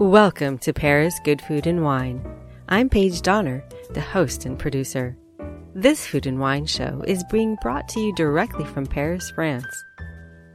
[0.00, 2.24] Welcome to Paris Good Food and Wine.
[2.70, 5.14] I'm Paige Donner, the host and producer.
[5.74, 9.66] This food and wine show is being brought to you directly from Paris, France.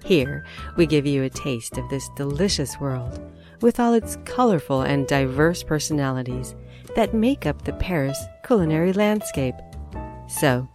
[0.03, 0.43] Here,
[0.77, 3.21] we give you a taste of this delicious world
[3.61, 6.55] with all its colorful and diverse personalities
[6.95, 8.17] that make up the Paris
[8.47, 9.53] culinary landscape.
[10.27, 10.67] So,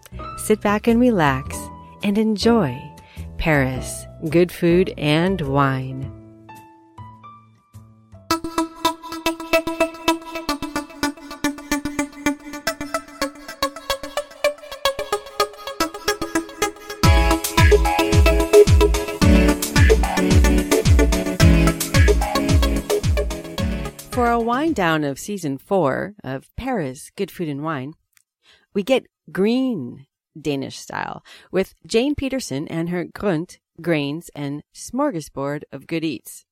[0.45, 1.59] sit back and relax
[2.05, 2.81] and enjoy
[3.37, 6.20] Paris good food and wine.
[24.81, 27.93] For a wind down of season four of Paris Good Food and Wine,
[28.73, 30.07] we get green
[30.41, 31.23] Danish style
[31.53, 36.47] with Jane Peterson and her Grunt grains and smorgasbord of good eats.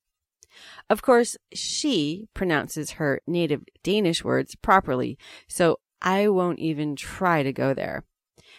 [0.91, 7.51] Of course, she pronounces her native Danish words properly, so I won't even try to
[7.51, 8.03] go there.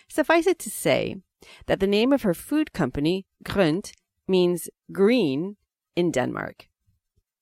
[0.08, 1.22] Suffice it to say
[1.66, 3.92] that the name of her food company, Grunt,
[4.26, 5.58] means green
[5.94, 6.66] in Denmark.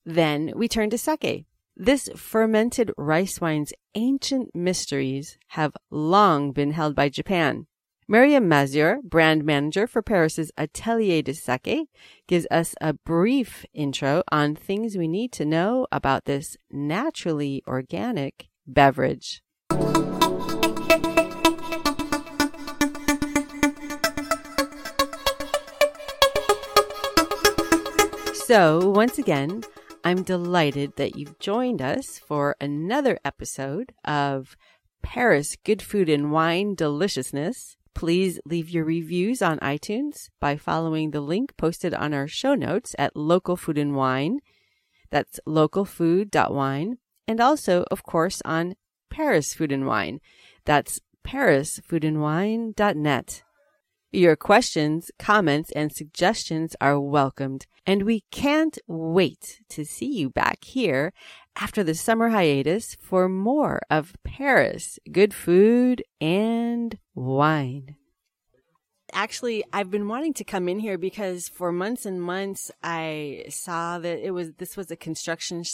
[0.04, 1.47] Then we turn to sake.
[1.80, 7.68] This fermented rice wine's ancient mysteries have long been held by Japan.
[8.08, 11.86] Miriam Mazur, brand manager for Paris's Atelier de Sake,
[12.26, 18.48] gives us a brief intro on things we need to know about this naturally organic
[18.66, 19.40] beverage.
[28.34, 29.62] So, once again,
[30.04, 34.56] I'm delighted that you've joined us for another episode of
[35.02, 37.77] Paris Good Food and Wine Deliciousness.
[37.94, 42.94] Please leave your reviews on iTunes by following the link posted on our show notes
[42.96, 44.38] at Local Food and Wine.
[45.10, 46.98] That's localfood.wine.
[47.26, 48.76] And also, of course, on
[49.10, 50.20] Paris Food and Wine.
[50.64, 53.42] That's parisfoodandwine.net.
[54.10, 60.64] Your questions, comments, and suggestions are welcomed, and we can't wait to see you back
[60.64, 61.12] here
[61.56, 67.97] after the summer hiatus for more of Paris good food and wine.
[69.12, 73.98] Actually, I've been wanting to come in here because for months and months I saw
[73.98, 75.64] that it was this was a construction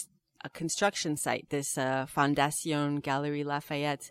[0.45, 4.11] a construction site, this uh, Fondation Galerie Lafayette,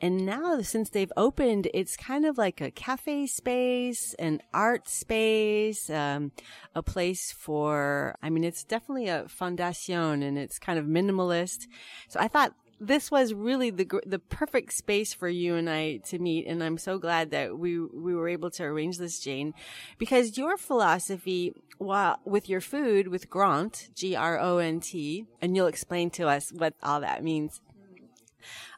[0.00, 5.90] and now since they've opened, it's kind of like a cafe space, an art space,
[5.90, 6.32] um,
[6.74, 11.66] a place for, I mean, it's definitely a fondation and it's kind of minimalist.
[12.08, 16.18] So I thought this was really the the perfect space for you and I to
[16.18, 19.52] meet, and I'm so glad that we we were able to arrange this, Jane,
[19.98, 25.56] because your philosophy, while with your food, with Gront, G R O N T, and
[25.56, 27.60] you'll explain to us what all that means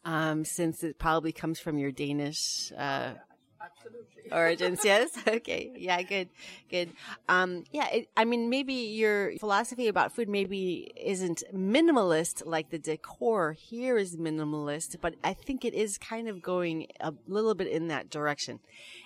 [0.05, 3.13] um, since it probably comes from your Danish uh,
[4.33, 4.85] origins.
[4.85, 5.11] yes.
[5.27, 5.73] Okay.
[5.77, 6.03] Yeah.
[6.03, 6.29] Good.
[6.71, 6.91] Good.
[7.29, 7.89] Um, yeah.
[7.89, 13.97] It, I mean, maybe your philosophy about food maybe isn't minimalist like the decor here
[13.97, 18.11] is minimalist, but I think it is kind of going a little bit in that
[18.11, 18.61] direction.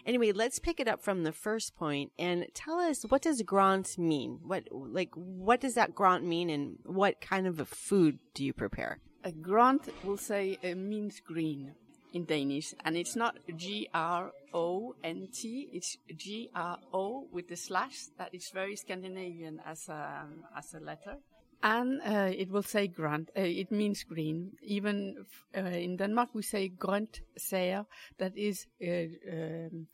[0.07, 3.99] Anyway, let's pick it up from the first point and tell us what does Grant
[3.99, 4.41] mean?
[4.43, 8.53] What like what does that Grant mean, and what kind of a food do you
[8.53, 8.99] prepare?
[9.25, 11.75] A Grønt will say uh, means green
[12.13, 15.69] in Danish, and it's not G R O N T.
[15.73, 18.09] It's G R O with the slash.
[18.19, 21.17] That is very Scandinavian as a as a letter.
[21.63, 23.31] And uh, it will say Grønt.
[23.35, 24.53] Uh, it means green.
[24.63, 25.25] Even
[25.57, 27.87] uh, in Denmark, we say grønt sager.
[28.19, 29.87] That is uh, um,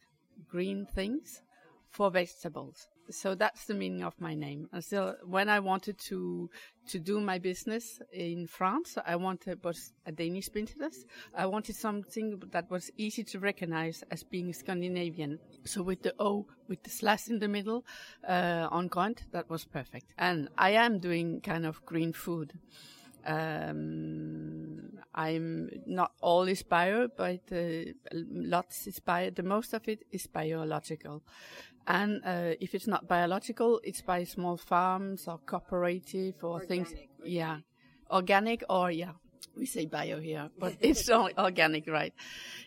[0.50, 1.42] green things
[1.88, 4.68] for vegetables so that's the meaning of my name.
[4.72, 4.82] And
[5.24, 6.50] when I wanted to
[6.88, 11.04] to do my business in France, I wanted was a Danish business.
[11.34, 15.38] I wanted something that was easy to recognize as being Scandinavian.
[15.64, 17.84] So with the O, with the slash in the middle
[18.26, 20.12] uh, on Grønt, that was perfect.
[20.18, 22.52] And I am doing kind of green food.
[23.26, 29.30] Um, I'm not all is bio, but uh, lots is bio.
[29.30, 31.22] The most of it is biological.
[31.86, 36.88] And uh, if it's not biological, it's by small farms or cooperative or organic, things.
[36.88, 37.08] Organic.
[37.24, 37.58] Yeah,
[38.10, 39.12] organic or yeah,
[39.56, 42.14] we say bio here, but it's all organic, right?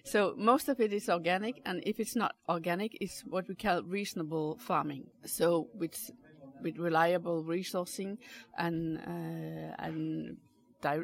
[0.03, 3.83] So most of it is organic, and if it's not organic, it's what we call
[3.83, 5.07] reasonable farming.
[5.25, 6.11] So with
[6.61, 8.17] with reliable resourcing
[8.57, 10.37] and uh, and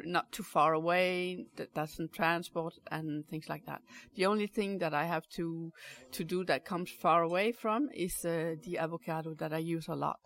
[0.04, 3.82] not too far away, that doesn't transport and things like that.
[4.14, 5.72] The only thing that I have to
[6.12, 9.94] to do that comes far away from is uh, the avocado that I use a
[9.94, 10.20] lot.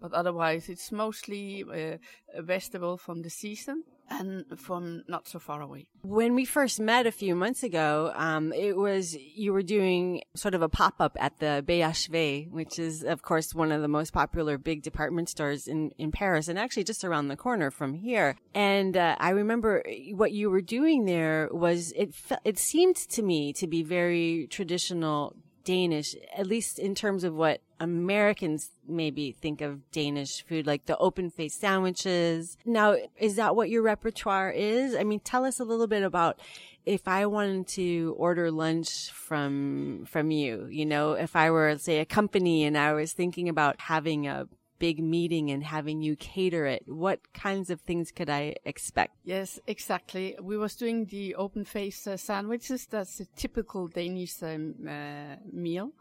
[0.00, 1.96] but otherwise it's mostly uh,
[2.34, 5.86] a vegetable from the season and from not so far away.
[6.02, 10.54] When we first met a few months ago, um, it was you were doing sort
[10.54, 14.12] of a pop up at the BHV, which is of course one of the most
[14.12, 18.36] popular big department stores in in Paris, and actually just around the corner from here.
[18.54, 19.84] And uh, I remember
[20.14, 24.46] what you were doing there was it fe- it seemed to me to be very
[24.50, 25.36] traditional
[25.68, 30.96] Danish, at least in terms of what Americans maybe think of Danish food, like the
[30.96, 32.56] open faced sandwiches.
[32.64, 34.94] Now, is that what your repertoire is?
[34.94, 36.40] I mean, tell us a little bit about
[36.86, 41.98] if I wanted to order lunch from, from you, you know, if I were, say,
[41.98, 46.66] a company and I was thinking about having a big meeting and having you cater
[46.66, 49.14] it, what kinds of things could I expect?
[49.24, 50.36] Yes, exactly.
[50.40, 52.86] We was doing the open face uh, sandwiches.
[52.86, 55.92] That's a typical Danish um, uh, meal.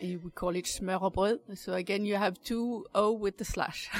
[0.00, 1.56] We call it smørrebrød.
[1.56, 3.90] So again, you have two O with the slash.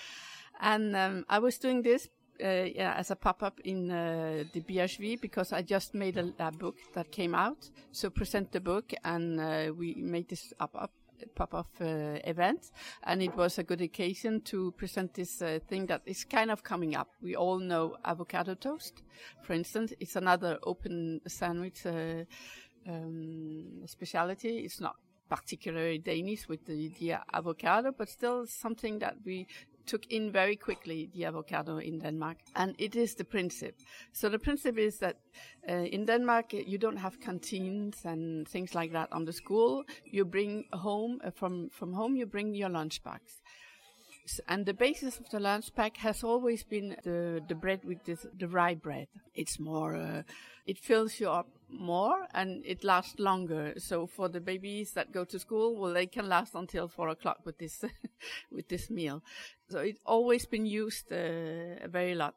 [0.60, 2.08] and um, I was doing this
[2.42, 6.50] uh, yeah, as a pop-up in uh, the BHV because I just made a, a,
[6.50, 7.70] book that came out.
[7.92, 10.90] So present the book, and uh, we made this up-up
[11.34, 12.70] pop-up uh, event,
[13.04, 16.62] and it was a good occasion to present this uh, thing that is kind of
[16.62, 17.08] coming up.
[17.22, 19.02] We all know avocado toast,
[19.42, 19.92] for instance.
[20.00, 22.24] It's another open sandwich uh,
[22.88, 24.58] um, specialty.
[24.58, 24.96] It's not
[25.28, 29.46] particularly Danish with the, the avocado, but still something that we
[29.86, 32.38] took in very quickly the avocado in Denmark.
[32.54, 33.84] And it is the principle.
[34.12, 35.16] So the principle is that
[35.68, 39.84] uh, in Denmark, you don't have canteens and things like that on the school.
[40.04, 43.20] You bring home, uh, from, from home, you bring your lunchbox.
[44.48, 48.26] And the basis of the lunch pack has always been the, the bread with this,
[48.38, 49.08] the rye bread.
[49.34, 50.22] It's more, uh,
[50.66, 53.74] it fills you up more and it lasts longer.
[53.78, 57.38] So for the babies that go to school, well, they can last until four o'clock
[57.44, 57.84] with this,
[58.50, 59.22] with this meal.
[59.68, 62.34] So it's always been used uh, very lot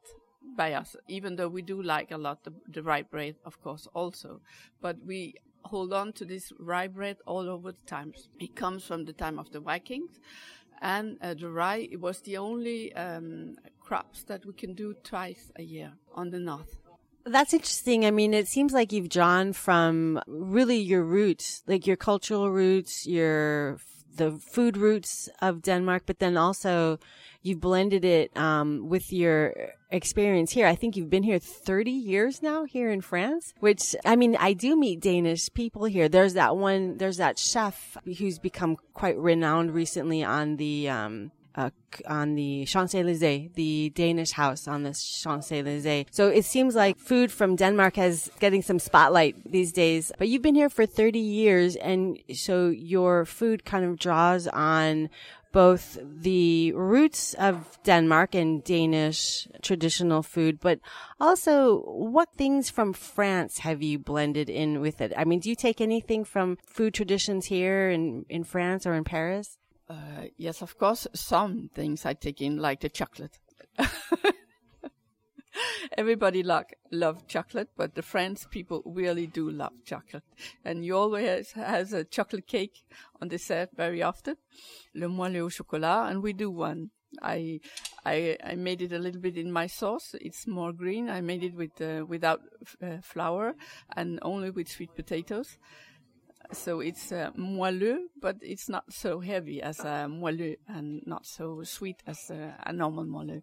[0.56, 3.86] by us, even though we do like a lot the, the rye bread, of course,
[3.94, 4.40] also.
[4.80, 5.34] But we
[5.64, 8.28] hold on to this rye bread all over the times.
[8.38, 10.18] It comes from the time of the Vikings.
[10.80, 15.50] And uh, the rye it was the only um, crops that we can do twice
[15.56, 16.76] a year on the north.
[17.26, 18.06] That's interesting.
[18.06, 23.06] I mean, it seems like you've drawn from really your roots, like your cultural roots,
[23.06, 23.78] your
[24.16, 26.98] the food roots of Denmark, but then also
[27.42, 29.54] you've blended it um, with your
[29.90, 30.66] experience here.
[30.66, 34.52] I think you've been here 30 years now here in France, which I mean, I
[34.52, 36.08] do meet Danish people here.
[36.08, 41.70] There's that one, there's that chef who's become quite renowned recently on the, um, uh,
[42.06, 46.06] on the Champs-Élysées, the Danish house on the Champs-Élysées.
[46.12, 50.12] So it seems like food from Denmark has getting some spotlight these days.
[50.16, 55.10] But you've been here for 30 years and so your food kind of draws on
[55.52, 60.80] both the roots of Denmark and Danish traditional food, but
[61.18, 65.12] also what things from France have you blended in with it?
[65.16, 69.04] I mean, do you take anything from food traditions here in, in France or in
[69.04, 69.58] Paris?
[69.88, 73.38] Uh, yes, of course, some things I take in, like the chocolate.
[75.98, 80.24] Everybody like love chocolate, but the French people really do love chocolate.
[80.64, 82.84] And you always has a chocolate cake
[83.20, 84.36] on dessert very often,
[84.94, 86.90] le moelleux au chocolat, and we do one.
[87.22, 87.60] I,
[88.04, 90.14] I, I made it a little bit in my sauce.
[90.20, 91.10] It's more green.
[91.10, 92.40] I made it with, uh, without
[92.80, 93.54] uh, flour
[93.96, 95.58] and only with sweet potatoes.
[96.52, 101.62] So it's uh, moelleux, but it's not so heavy as a moelleux and not so
[101.64, 103.42] sweet as a, a normal moelleux.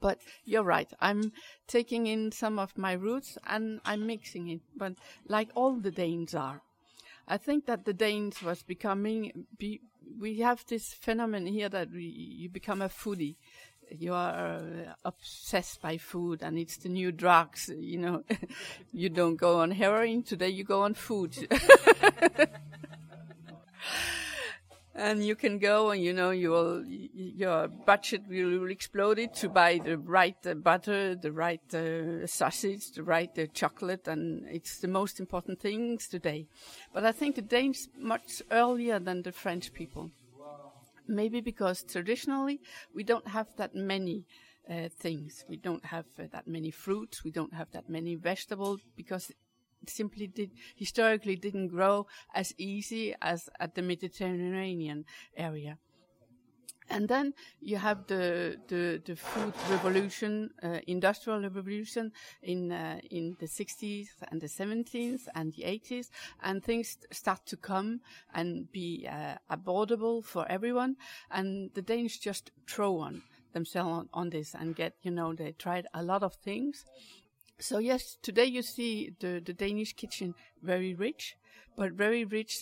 [0.00, 0.92] But you're right.
[1.00, 1.32] I'm
[1.66, 4.94] taking in some of my roots and I'm mixing it, but
[5.28, 6.62] like all the Danes are.
[7.26, 9.80] I think that the Danes was becoming, be,
[10.20, 13.36] we have this phenomenon here that we, you become a foodie.
[13.90, 18.24] You are uh, obsessed by food and it's the new drugs, you know.
[18.92, 21.48] you don't go on heroin, today you go on food.
[24.94, 29.48] and you can go and you know you will your budget will explode it to
[29.48, 34.78] buy the right uh, butter the right uh, sausage the right uh, chocolate and it's
[34.78, 36.46] the most important things today.
[36.92, 40.10] But i think the danes much earlier than the french people.
[41.06, 42.60] Maybe because traditionally
[42.94, 44.24] we don't have that many
[44.70, 45.44] uh, things.
[45.48, 47.22] We don't have uh, that many fruits.
[47.22, 49.30] We don't have that many vegetables because
[49.88, 55.04] simply did historically didn't grow as easy as at the Mediterranean
[55.36, 55.78] area.
[56.90, 62.12] And then you have the the, the food revolution, uh, industrial revolution
[62.42, 66.10] in uh, in the 60s and the 70s and the 80s,
[66.42, 68.00] and things start to come
[68.34, 70.96] and be uh, affordable for everyone.
[71.30, 73.22] And the Danes just throw on
[73.54, 76.84] themselves on, on this and get you know they tried a lot of things.
[77.68, 78.92] So yes, today you see
[79.22, 81.36] the the Danish kitchen very rich,
[81.78, 82.52] but very rich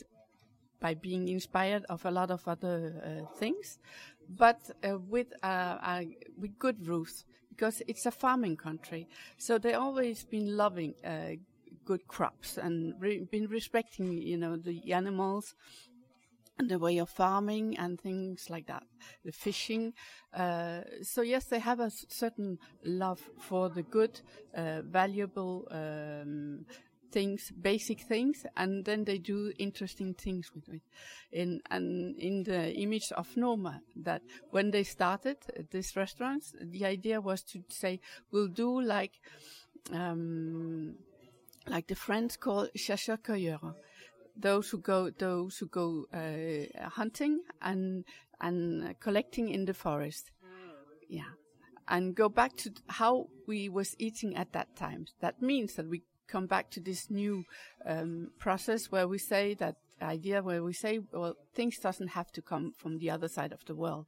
[0.81, 3.79] by being inspired of a lot of other uh, things
[4.29, 6.03] but uh, with uh,
[6.41, 9.07] with good roots because it's a farming country.
[9.39, 11.33] So they always been loving uh,
[11.85, 15.55] good crops and re- been respecting, you know, the animals
[16.69, 18.85] the way of farming and things like that,
[19.25, 19.93] the fishing.
[20.35, 24.21] Uh, so yes, they have a certain love for the good,
[24.55, 26.65] uh, valuable um,
[27.13, 30.83] things, basic things, and then they do interesting things with it.
[31.31, 35.37] In and in the image of Noma, that when they started
[35.71, 38.01] these restaurants, the idea was to say
[38.31, 39.21] we'll do like
[39.93, 40.95] um,
[41.69, 43.75] like the French call chasseur cueilleur
[44.37, 48.05] those who go those who go uh, hunting and
[48.41, 50.31] and collecting in the forest.
[51.09, 51.33] Yeah,
[51.89, 55.07] and go back to how we was eating at that time.
[55.21, 57.45] That means that we come back to this new
[57.85, 62.43] um, process where we say that idea where we say, well, things doesn't have to
[62.43, 64.07] come from the other side of the world.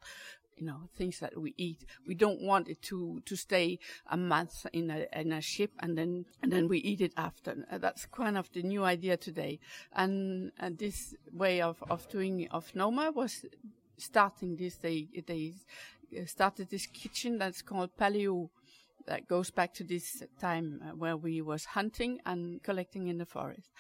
[0.56, 1.84] You know, things that we eat.
[2.06, 3.78] We don't want it to, to stay
[4.10, 7.66] a month in a, in a ship and then, and then we eat it after.
[7.70, 9.58] Uh, that's kind of the new idea today.
[9.92, 13.44] And, and this way of, of doing, of Noma was
[13.96, 15.54] starting this, they, they
[16.26, 18.50] started this kitchen that's called Paleo
[19.06, 23.26] that goes back to this time uh, where we was hunting and collecting in the
[23.26, 23.70] forest.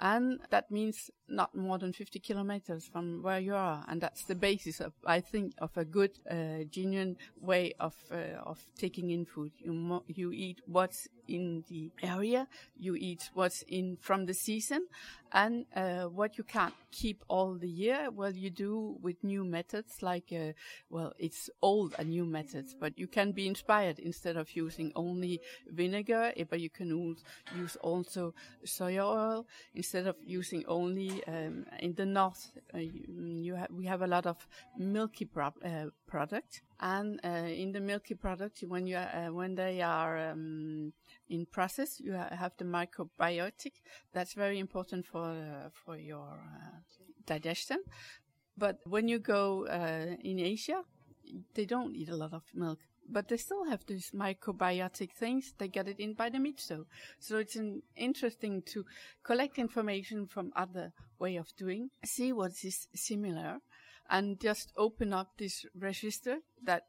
[0.00, 3.84] And that means not more than 50 kilometers from where you are.
[3.88, 8.40] And that's the basis of, I think, of a good, uh, genuine way of, uh,
[8.44, 9.52] of taking in food.
[9.58, 12.46] You, mo- you eat what's in the area,
[12.78, 14.86] you eat what's in from the season,
[15.32, 20.02] and uh, what you can't keep all the year, well, you do with new methods,
[20.02, 20.52] like, uh,
[20.90, 25.40] well, it's old and new methods, but you can be inspired instead of using only
[25.68, 27.16] vinegar, eh, but you can
[27.56, 28.34] use also
[28.64, 32.50] soy oil instead of using only um, in the north.
[32.74, 33.02] Uh, you,
[33.40, 34.36] you ha- we have a lot of
[34.78, 39.80] milky pro- uh, product, and uh, in the milky product, when you uh, when they
[39.80, 40.92] are um,
[41.30, 43.72] in process, you have the microbiotic.
[44.12, 46.80] That's very important for uh, for your uh,
[47.24, 47.78] digestion.
[48.58, 50.82] But when you go uh, in Asia,
[51.54, 55.54] they don't eat a lot of milk, but they still have these microbiotic things.
[55.56, 56.86] They get it in by the meat so.
[57.20, 57.56] So it's
[57.96, 58.84] interesting to
[59.22, 63.58] collect information from other way of doing, see what is similar,
[64.12, 66.84] and just open up this register that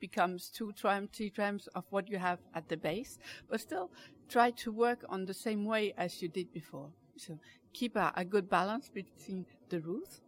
[0.00, 1.32] becomes two times, three
[1.74, 3.18] of what you have at the base,
[3.50, 3.90] but still
[4.28, 6.90] try to work on the same way as you did before.
[7.16, 7.38] So
[7.72, 10.20] keep a, a good balance between the roots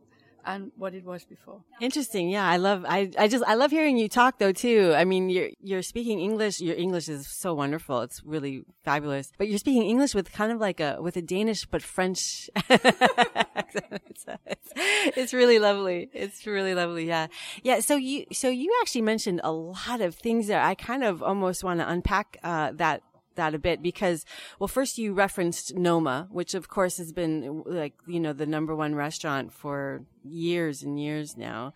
[0.45, 1.63] and what it was before.
[1.81, 2.29] Interesting.
[2.31, 2.49] Yeah.
[2.49, 4.93] I love, I, I just, I love hearing you talk though too.
[4.97, 6.61] I mean, you're, you're speaking English.
[6.61, 8.01] Your English is so wonderful.
[8.01, 11.67] It's really fabulous, but you're speaking English with kind of like a, with a Danish
[11.67, 12.51] but French.
[12.69, 14.73] it's, it's,
[15.17, 16.11] it's really lovely.
[16.13, 17.07] It's really lovely.
[17.07, 17.29] Yeah.
[17.63, 17.81] Yeah.
[17.81, 20.61] So you, so you actually mentioned a lot of things there.
[20.61, 23.03] I kind of almost want to unpack, uh, that
[23.37, 24.25] that a bit because,
[24.59, 28.75] well, first you referenced Noma, which of course has been like, you know, the number
[28.75, 31.73] one restaurant for years and years now.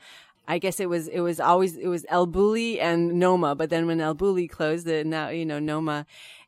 [0.46, 3.86] I guess it was, it was always, it was El Bulli and Noma, but then
[3.86, 6.06] when El Bulli closed, it now, you know, Noma.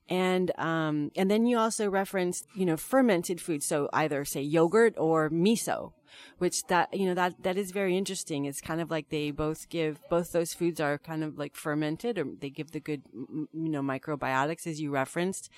[0.09, 3.63] And, um, and then you also referenced, you know, fermented food.
[3.63, 5.93] So either say yogurt or miso
[6.39, 8.45] which that, you know, that, that is very interesting.
[8.45, 12.19] It's kind of like they both give, both those foods are kind of like fermented
[12.19, 15.51] or they give the good, you know, microbiotics as you referenced.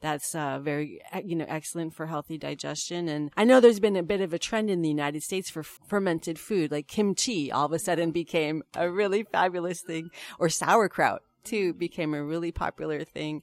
[0.00, 3.08] That's, uh, very, you know, excellent for healthy digestion.
[3.08, 5.62] And I know there's been a bit of a trend in the United States for
[5.62, 11.22] fermented food, like kimchi all of a sudden became a really fabulous thing or sauerkraut
[11.46, 13.42] too became a really popular thing.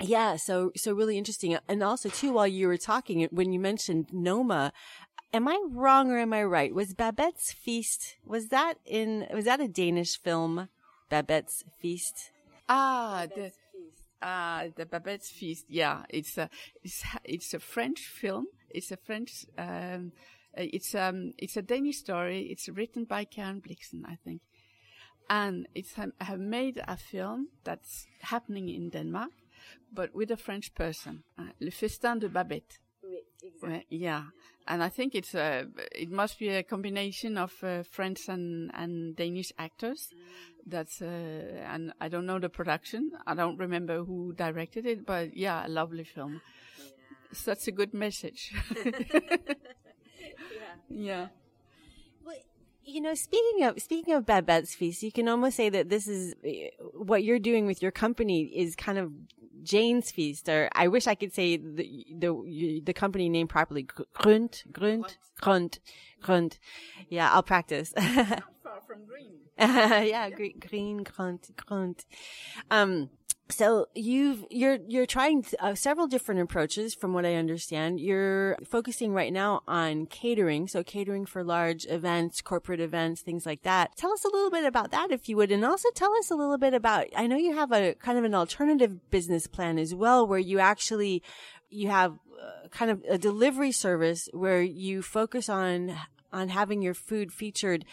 [0.00, 1.56] Yeah, so so really interesting.
[1.68, 4.72] And also too, while you were talking, when you mentioned Noma,
[5.32, 6.74] am I wrong or am I right?
[6.74, 10.68] Was Babette's Feast was that in was that a Danish film?
[11.08, 12.30] Babette's Feast.
[12.68, 13.52] Ah, the
[14.22, 15.66] ah the Babette's Feast.
[15.68, 16.48] Yeah, it's a
[16.82, 18.46] it's it's a French film.
[18.70, 19.46] It's a French.
[19.58, 20.12] Um,
[20.54, 22.42] it's um it's a Danish story.
[22.50, 24.42] It's written by Karen Blixen, I think,
[25.28, 29.32] and it's um, have made a film that's happening in Denmark,
[29.92, 32.78] but with a French person, uh, Le Festin de Babette.
[33.64, 34.24] Uh, yeah,
[34.66, 39.14] and I think it's a it must be a combination of uh, French and and
[39.16, 40.08] Danish actors.
[40.66, 43.10] That's uh, and I don't know the production.
[43.26, 46.40] I don't remember who directed it, but yeah, a lovely film.
[47.32, 48.52] Such a good message.
[50.88, 50.88] yeah.
[50.88, 51.30] Well,
[52.84, 56.34] you know, speaking of speaking of Babette's feast, you can almost say that this is
[56.94, 59.12] what you're doing with your company is kind of
[59.62, 63.84] Jane's feast, or I wish I could say the the the company name properly.
[63.84, 65.78] Grund, Grund, Grund,
[66.22, 66.58] Grund.
[67.08, 67.92] Yeah, I'll practice.
[68.72, 69.32] far from green.
[69.58, 72.04] yeah, green, green, Grund, Grund.
[72.70, 73.10] Um,
[73.52, 78.00] so you've you're you're trying uh, several different approaches from what I understand.
[78.00, 83.62] You're focusing right now on catering, so catering for large events, corporate events, things like
[83.62, 83.96] that.
[83.96, 86.34] Tell us a little bit about that if you would and also tell us a
[86.34, 89.94] little bit about I know you have a kind of an alternative business plan as
[89.94, 91.22] well where you actually
[91.70, 95.96] you have uh, kind of a delivery service where you focus on
[96.32, 97.84] on having your food featured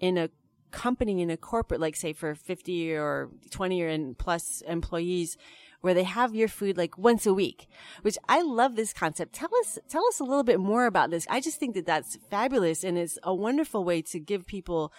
[0.00, 0.30] in a
[0.70, 5.36] company in a corporate, like say for 50 or 20 or and plus employees,
[5.80, 7.66] where they have your food like once a week,
[8.02, 9.32] which I love this concept.
[9.32, 11.26] Tell us, tell us a little bit more about this.
[11.30, 14.92] I just think that that's fabulous and it's a wonderful way to give people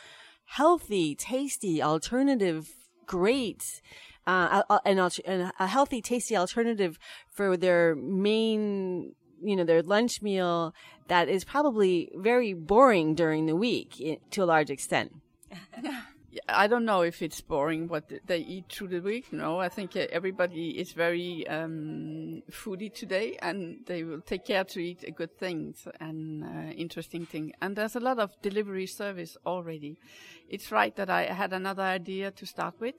[0.45, 2.69] healthy, tasty, alternative,
[3.05, 3.81] great,
[4.25, 6.97] uh, and a healthy, tasty alternative
[7.31, 10.73] for their main you know, their lunch meal
[11.07, 15.13] that is probably very boring during the week to a large extent.
[16.47, 19.33] I don't know if it's boring what they eat through the week.
[19.33, 24.63] No, I think uh, everybody is very um, foodie today, and they will take care
[24.63, 27.53] to eat good things and uh, interesting things.
[27.61, 29.97] And there's a lot of delivery service already.
[30.47, 32.95] It's right that I had another idea to start with,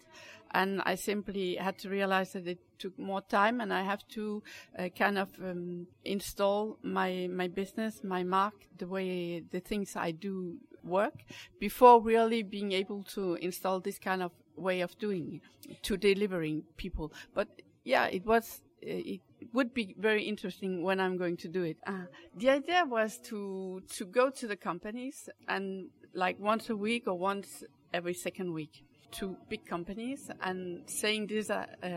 [0.51, 4.43] and I simply had to realize that it took more time, and I have to
[4.77, 10.11] uh, kind of um, install my my business, my mark, the way the things I
[10.11, 11.25] do work
[11.59, 15.41] before really being able to install this kind of way of doing
[15.83, 17.13] to delivering people.
[17.35, 17.49] But
[17.85, 19.21] yeah, it was uh, it
[19.53, 21.79] would be very interesting when I'm going to do it.
[21.87, 22.05] Uh,
[22.37, 27.19] the idea was to to go to the companies and like once a week or
[27.19, 31.89] once every second week to big companies and saying this uh, uh,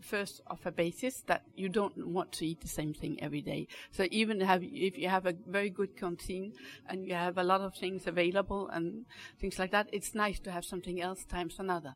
[0.00, 3.68] first of a basis that you don't want to eat the same thing every day.
[3.92, 6.52] So even have if you have a very good canteen
[6.88, 9.06] and you have a lot of things available and
[9.40, 11.94] things like that, it's nice to have something else times another.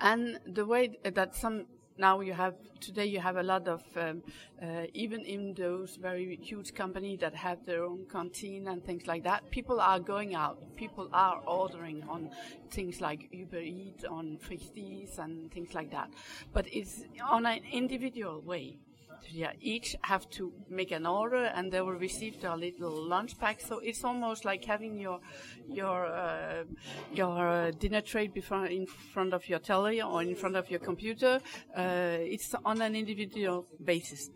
[0.00, 1.66] And the way that some
[1.98, 4.22] now you have today you have a lot of um,
[4.62, 9.24] uh, even in those very huge companies that have their own canteen and things like
[9.24, 10.58] that people are going out.
[10.76, 12.30] People are ordering on
[12.70, 16.10] things like uber eats on Frichtis and things like that.
[16.52, 18.78] But it's on an individual way
[19.30, 23.60] yeah, each have to make an order and they will receive their little lunch pack.
[23.60, 25.20] So it's almost like having your
[25.68, 26.64] your uh,
[27.12, 30.80] your uh, dinner tray before in front of your telly or in front of your
[30.80, 31.40] computer.
[31.76, 34.30] Uh, it's on an individual basis.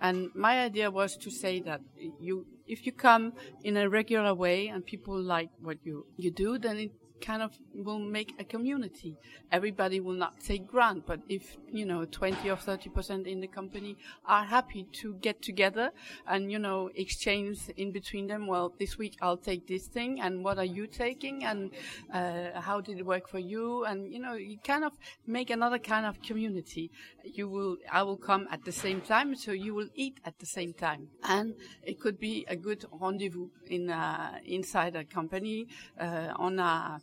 [0.00, 1.82] And my idea was to say that
[2.18, 6.58] you, if you come in a regular way and people like what you, you do,
[6.58, 9.16] then it kind of will make a community.
[9.52, 13.96] Everybody will not take Grønt, but if, you know, 20 or 30% in the company
[14.26, 15.90] are happy to get together
[16.26, 20.44] and, you know, exchange in between them, well, this week I'll take this thing and
[20.44, 21.70] what are you taking and,
[22.12, 23.84] uh, how did it work for you?
[23.84, 24.92] And, you know, you kind of
[25.26, 26.90] make another kind of community.
[27.24, 30.46] You will, I will come at the same time, so you will eat at the
[30.46, 31.08] same time.
[31.22, 35.66] And it could be a good rendezvous in, uh, inside a company,
[35.98, 37.00] uh, on a,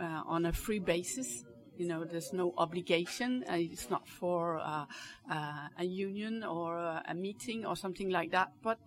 [0.00, 1.44] on a free basis.
[1.76, 3.44] You know, there's no obligation.
[3.48, 4.86] Uh, it's not for uh,
[5.30, 8.50] uh, a union or a meeting or something like that.
[8.62, 8.78] But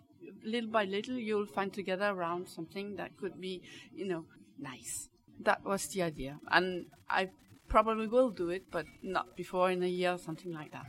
[0.44, 3.62] little by little, you'll find together around something that could be,
[3.96, 4.26] you know,
[4.60, 5.10] nice.
[5.40, 7.30] That was the idea, and I
[7.68, 10.86] probably will do it, but not before in a year or something like that.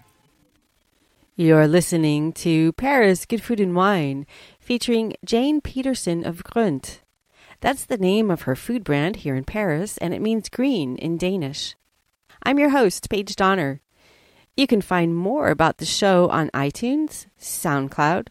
[1.37, 4.27] You're listening to Paris Good Food and Wine,
[4.61, 6.99] featuring Jane Peterson of Grund.
[7.63, 11.17] That's the name of her food brand here in Paris, and it means green in
[11.17, 11.77] Danish.
[12.43, 13.81] I'm your host, Paige Donner.
[14.57, 18.29] You can find more about the show on iTunes, SoundCloud,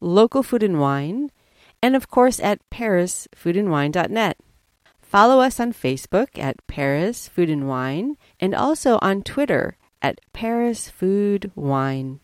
[0.00, 1.30] Local Food and Wine,
[1.82, 4.38] and of course at parisfoodandwine.net.
[5.02, 10.88] Follow us on Facebook at Paris Food and Wine and also on Twitter at Paris
[10.88, 12.20] Food Wine.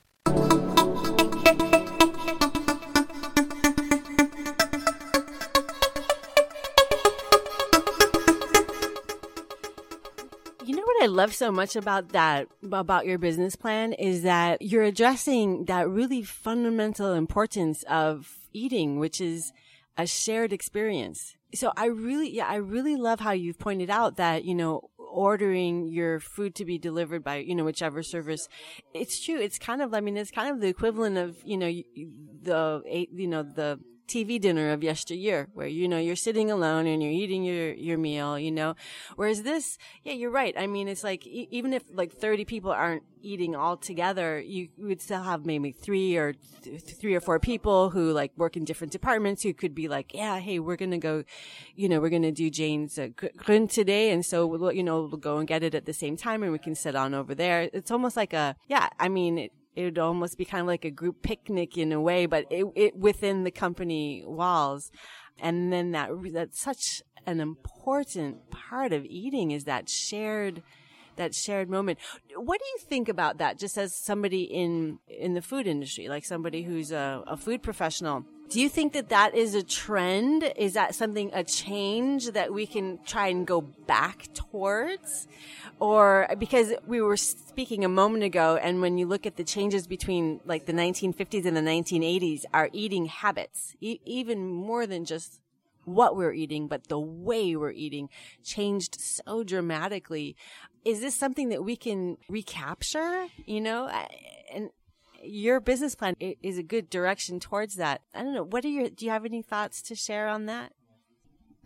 [11.06, 15.88] I love so much about that, about your business plan is that you're addressing that
[15.88, 19.52] really fundamental importance of eating, which is
[19.96, 21.36] a shared experience.
[21.54, 25.86] So I really, yeah, I really love how you've pointed out that, you know, ordering
[25.86, 28.48] your food to be delivered by, you know, whichever service.
[28.92, 29.38] It's true.
[29.38, 33.28] It's kind of, I mean, it's kind of the equivalent of, you know, the, you
[33.28, 37.44] know, the TV dinner of yesteryear where, you know, you're sitting alone and you're eating
[37.44, 38.74] your, your meal, you know,
[39.16, 40.54] whereas this, yeah, you're right.
[40.56, 44.68] I mean, it's like, e- even if like 30 people aren't eating all together, you
[44.78, 48.64] would still have maybe three or th- three or four people who like work in
[48.64, 51.24] different departments who could be like, yeah, hey, we're going to go,
[51.74, 54.10] you know, we're going to do Jane's uh, grün today.
[54.10, 56.52] And so we'll, you know, we'll go and get it at the same time and
[56.52, 57.68] we can sit on over there.
[57.72, 60.86] It's almost like a, yeah, I mean, it, it would almost be kind of like
[60.86, 64.90] a group picnic in a way, but it, it within the company walls.
[65.38, 70.62] And then that, that's such an important part of eating is that shared,
[71.16, 71.98] that shared moment.
[72.34, 73.58] What do you think about that?
[73.58, 78.24] Just as somebody in, in the food industry, like somebody who's a, a food professional.
[78.48, 80.44] Do you think that that is a trend?
[80.56, 85.26] Is that something, a change that we can try and go back towards?
[85.80, 89.86] Or because we were speaking a moment ago, and when you look at the changes
[89.88, 95.40] between like the 1950s and the 1980s, our eating habits, e- even more than just
[95.84, 98.08] what we're eating, but the way we're eating
[98.44, 100.36] changed so dramatically.
[100.84, 103.26] Is this something that we can recapture?
[103.44, 103.88] You know,
[104.52, 104.70] and
[105.28, 108.02] your business plan is a good direction towards that.
[108.14, 108.44] I don't know.
[108.44, 110.72] What are your, do you have any thoughts to share on that?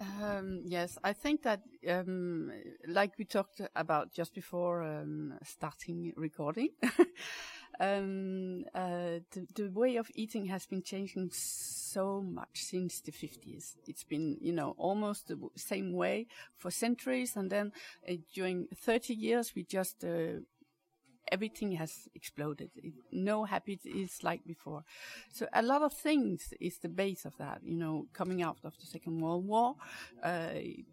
[0.01, 2.51] Um, yes, I think that, um,
[2.89, 6.71] like we talked about just before um, starting recording,
[7.81, 13.77] um, uh, the, the, way of eating has been changing so much since the 50s.
[13.87, 17.71] It's been, you know, almost the same way for centuries, and then
[18.09, 20.41] uh, during 30 years, we just uh,
[21.31, 22.71] everything has exploded.
[22.77, 24.85] It, no habit is like before.
[25.33, 27.61] So a lot of things is the base of that.
[27.63, 29.77] You know, coming out of the Second World War,
[30.23, 30.49] uh,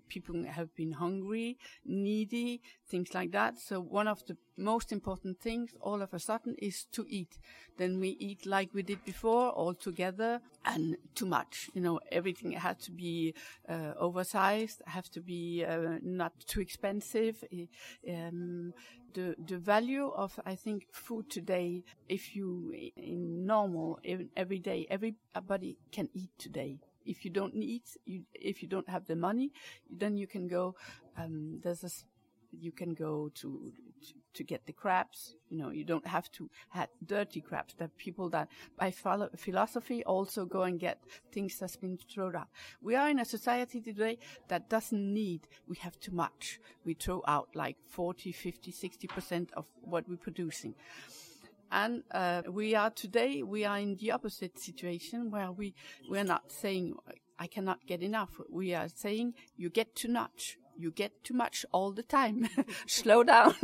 [0.10, 3.58] people have been hungry, needy, things like that.
[3.60, 7.38] So one of the most important thing all of a sudden is to eat.
[7.78, 11.70] Then we eat like we did before, all together, and too much.
[11.74, 13.34] You know, everything had to be
[13.70, 17.43] uh, oversized, have to be uh, not too expensive.
[18.10, 18.74] Um,
[19.13, 24.88] the the value of I think food today, if you in normal in every day,
[24.89, 29.52] everybody can eat today if you don't eat, you, if you don't have the money,
[29.89, 30.76] then you can go.
[31.17, 31.89] Um, there's a
[32.60, 33.72] you can go to,
[34.06, 35.36] to, to get the crabs.
[35.50, 37.74] You know, you don't have to have dirty crabs.
[37.78, 41.00] There are people that by philosophy also go and get
[41.32, 42.48] things that's been thrown out.
[42.82, 44.17] We are in a society today
[44.48, 46.60] that doesn't need, we have too much.
[46.86, 50.76] We throw out like 40, 50, 60% of what we're producing.
[51.72, 55.74] And uh, we are today, we are in the opposite situation where we,
[56.10, 56.96] we're not saying,
[57.38, 58.39] I cannot get enough.
[58.50, 62.47] We are saying, you get too much you get too much all the time.
[62.87, 63.55] Slow down.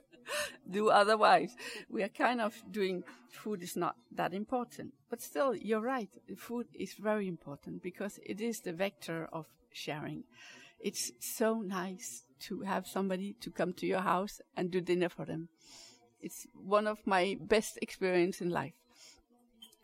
[0.70, 1.54] Do otherwise.
[1.90, 4.94] We are kind of doing food is not that important.
[5.10, 6.08] But still, you're right.
[6.36, 10.24] Food is very important because it is the vector of sharing.
[10.80, 15.24] It's so nice to have somebody to come to your house and do dinner for
[15.24, 15.48] them.
[16.20, 18.74] It's one of my best experience in life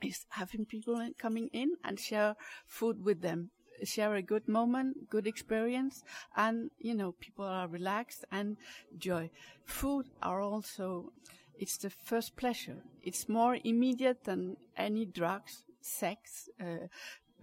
[0.03, 3.51] is having people coming in and share food with them
[3.85, 6.05] share a good moment, good experience,
[6.37, 8.57] and you know people are relaxed and
[8.99, 9.31] joy.
[9.65, 11.13] Food are also
[11.59, 12.83] it's the first pleasure.
[13.03, 16.87] It's more immediate than any drugs, sex, uh,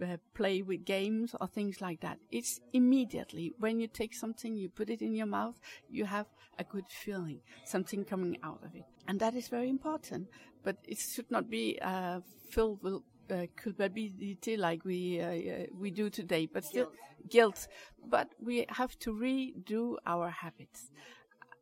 [0.02, 2.18] uh, play with games or things like that.
[2.30, 6.26] It's immediately when you take something, you put it in your mouth, you have
[6.58, 10.28] a good feeling, something coming out of it, and that is very important.
[10.62, 12.20] But it should not be uh,
[12.50, 16.90] filled with uh, culpability like we uh, uh, we do today, but still
[17.28, 17.28] guilt.
[17.30, 17.68] guilt.
[18.08, 20.90] But we have to redo our habits.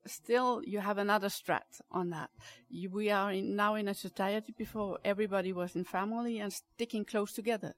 [0.07, 2.29] Still, you have another strat on that.
[2.69, 7.07] You, we are in, now in a society before everybody was in family and sticking
[7.07, 7.75] close together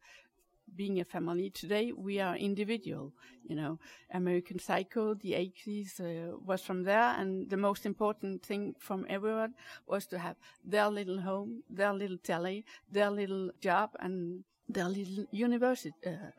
[0.75, 3.13] being a family today, we are individual.
[3.47, 3.79] You know,
[4.13, 9.55] American Psycho, the 80s uh, was from there, and the most important thing from everyone
[9.87, 15.27] was to have their little home, their little telly, their little job, and their little
[15.31, 15.95] university.
[16.05, 16.31] Uh,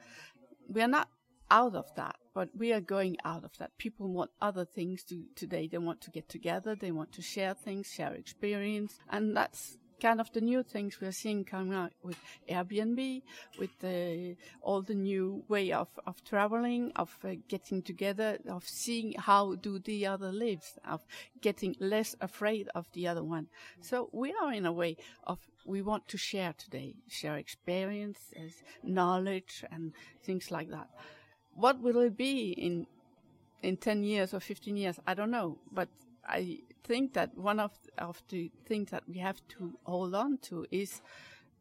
[0.67, 1.09] we are not
[1.49, 3.77] out of that, but we are going out of that.
[3.77, 5.67] People want other things to, today.
[5.67, 6.75] They want to get together.
[6.75, 11.11] They want to share things, share experience, and that's kind of the new things we're
[11.11, 12.17] seeing coming out with
[12.49, 13.21] Airbnb,
[13.59, 19.13] with uh, all the new way of, of traveling, of uh, getting together, of seeing
[19.13, 21.05] how do the other lives, of
[21.41, 23.47] getting less afraid of the other one.
[23.81, 29.65] So we are in a way of we want to share today, share experiences, knowledge,
[29.71, 30.87] and things like that.
[31.53, 32.87] What will it be in
[33.63, 34.99] in 10 years or 15 years?
[35.05, 35.89] I don't know, but
[36.25, 40.65] I think that one of, of the things that we have to hold on to
[40.71, 41.01] is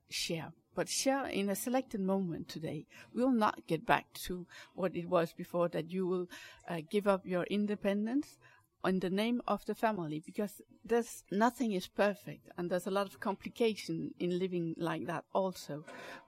[0.09, 0.53] share.
[0.75, 2.87] But share in a selected moment today.
[3.15, 6.27] We will not get back to what it was before that you will
[6.69, 8.39] uh, give up your independence
[8.85, 13.07] in the name of the family because there's nothing is perfect and there's a lot
[13.07, 15.85] of complication in living like that also.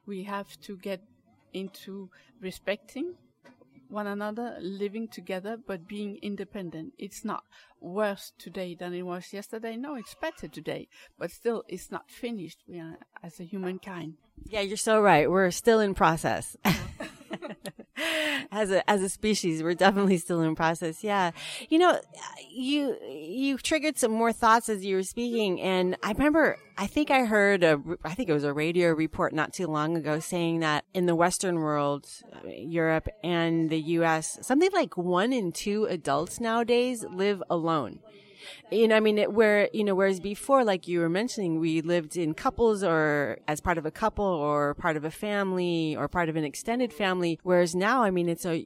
[0.06, 1.02] We have to get
[1.52, 3.14] into respecting
[3.88, 6.94] one another, living together, but being independent.
[6.98, 7.44] It's not
[7.80, 9.76] worse today than it was yesterday.
[9.76, 14.14] No, it's better today, but still, it's not finished we are, as a humankind.
[14.44, 15.30] Yeah, you're so right.
[15.30, 16.56] We're still in process.
[18.58, 21.04] as a as a species, we're definitely still in process.
[21.04, 21.30] Yeah,
[21.68, 22.00] you know,
[22.50, 26.58] you you triggered some more thoughts as you were speaking, and I remember.
[26.80, 27.80] I think I heard a.
[28.04, 31.14] I think it was a radio report not too long ago saying that in the
[31.14, 32.08] Western world,
[32.46, 38.00] Europe and the U.S., something like one in two adults nowadays live alone
[38.70, 41.80] you know, I mean, it, where, you know, whereas before, like you were mentioning, we
[41.80, 46.08] lived in couples or as part of a couple or part of a family or
[46.08, 47.38] part of an extended family.
[47.42, 48.64] Whereas now, I mean, it's a,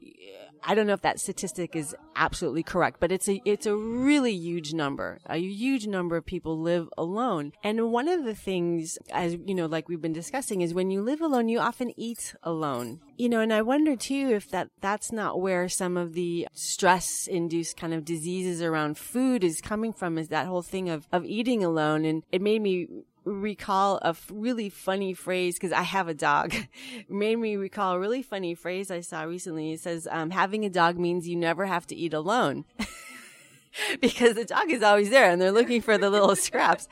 [0.64, 4.32] I don't know if that statistic is absolutely correct, but it's a it's a really
[4.32, 5.18] huge number.
[5.26, 7.52] A huge number of people live alone.
[7.64, 11.02] And one of the things as you know like we've been discussing is when you
[11.02, 13.00] live alone you often eat alone.
[13.16, 17.26] You know, and I wonder too if that that's not where some of the stress
[17.26, 21.24] induced kind of diseases around food is coming from is that whole thing of of
[21.24, 22.88] eating alone and it made me
[23.24, 26.54] recall a really funny phrase because I have a dog.
[27.08, 29.72] made me recall a really funny phrase I saw recently.
[29.72, 32.64] It says, um, having a dog means you never have to eat alone.
[34.00, 36.88] because the dog is always there and they're looking for the little scraps.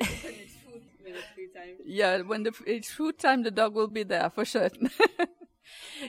[1.84, 4.90] yeah, when the, it's food time, the dog will be there for certain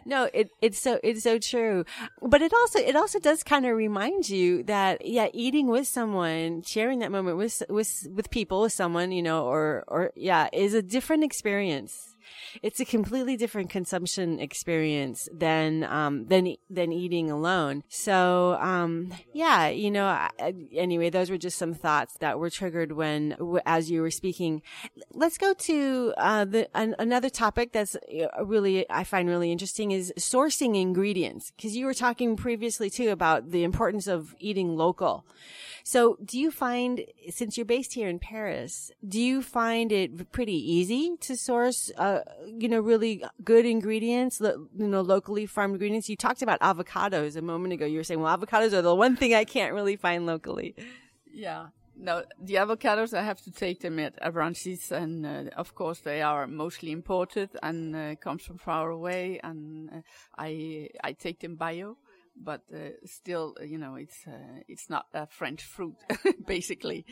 [0.05, 1.85] no, it, it's so, it's so true.
[2.21, 6.61] But it also, it also does kind of remind you that, yeah, eating with someone,
[6.63, 10.73] sharing that moment with, with, with people, with someone, you know, or, or, yeah, is
[10.73, 12.15] a different experience
[12.61, 17.83] it's a completely different consumption experience than um, than than eating alone.
[17.89, 20.05] So um, yeah, you know.
[20.05, 20.29] I,
[20.73, 23.35] anyway, those were just some thoughts that were triggered when
[23.65, 24.61] as you were speaking.
[25.11, 29.91] Let's go to uh, the an, another topic that's uh, really I find really interesting
[29.91, 35.25] is sourcing ingredients because you were talking previously too about the importance of eating local.
[35.83, 40.57] So do you find, since you're based here in Paris, do you find it pretty
[40.57, 46.09] easy to source, uh, you know, really good ingredients, you know, locally farmed ingredients?
[46.09, 47.85] You talked about avocados a moment ago.
[47.85, 50.75] You were saying, well, avocados are the one thing I can't really find locally.
[51.31, 51.67] Yeah.
[51.99, 56.21] No, the avocados, I have to take them at Avranches, and uh, of course they
[56.21, 60.01] are mostly imported and uh, comes from far away, and uh,
[60.37, 61.97] I I take them bio
[62.39, 65.95] but uh, still, uh, you know, it's uh, it's not a French fruit,
[66.47, 67.05] basically.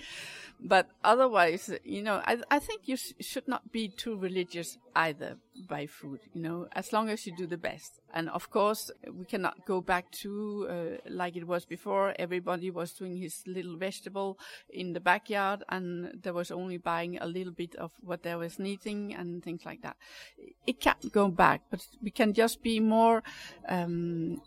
[0.60, 5.38] But otherwise, you know, I I think you sh- should not be too religious either
[5.68, 6.20] by food.
[6.34, 8.00] You know, as long as you do the best.
[8.14, 12.14] And of course, we cannot go back to uh, like it was before.
[12.18, 14.38] Everybody was doing his little vegetable
[14.70, 18.60] in the backyard, and there was only buying a little bit of what there was
[18.60, 19.98] needing and things like that.
[20.66, 23.24] It can't go back, but we can just be more.
[23.68, 24.42] Um,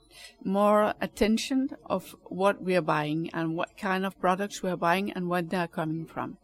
[0.45, 5.13] more attention of what we are buying and what kind of products we are buying
[5.13, 6.39] and where they are coming from.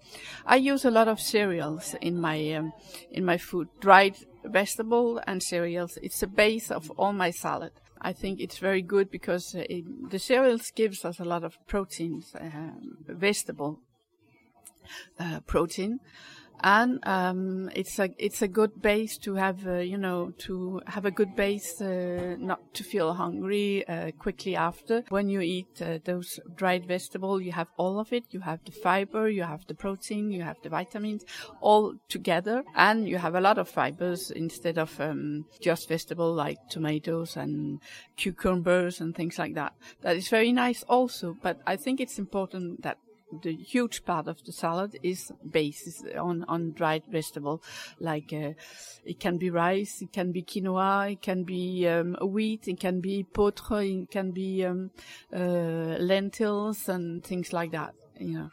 [0.47, 2.73] I use a lot of cereals in my um,
[3.11, 5.99] in my food, dried vegetable and cereals.
[6.03, 7.73] It's the base of all my salad.
[8.01, 11.57] I think it's very good because uh, it, the cereals gives us a lot of
[11.67, 12.73] proteins, uh,
[13.07, 13.81] vegetable
[15.19, 16.01] uh, protein,
[16.63, 21.05] and um, it's a it's a good base to have uh, you know to have
[21.05, 25.05] a good base uh, not to feel hungry uh, quickly after.
[25.09, 28.25] When you eat uh, those dried vegetables you have all of it.
[28.31, 31.25] You have the fiber you have the protein you have the vitamins
[31.61, 32.65] all together.
[32.75, 37.81] And you have a lot of fibers instead of um, just vegetable like tomatoes and
[38.17, 39.75] cucumbers and things like that.
[40.03, 42.99] That is very nice also but I think it's important that
[43.43, 47.63] the huge part of the salad is based on, on dried vegetable.
[48.01, 48.53] Like, uh,
[49.05, 53.01] it can be rice, it can be quinoa, it can be, um, wheat, it can
[53.01, 54.91] be potre, it can be, um,
[55.33, 58.51] uh, lentils and things like that, you know.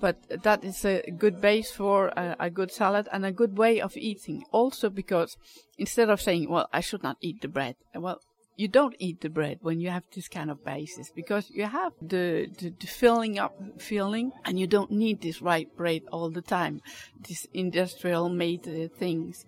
[0.00, 3.80] but that is a good base for a, a, good salad and a good way
[3.80, 4.42] of eating.
[4.50, 5.36] Also because
[5.78, 8.20] instead of saying, well, I should not eat the bread, well,
[8.60, 11.94] you don't eat the bread when you have this kind of basis because you have
[12.02, 16.42] the, the, the filling up feeling and you don't need this white bread all the
[16.42, 16.82] time,
[17.26, 19.46] these industrial made uh, things.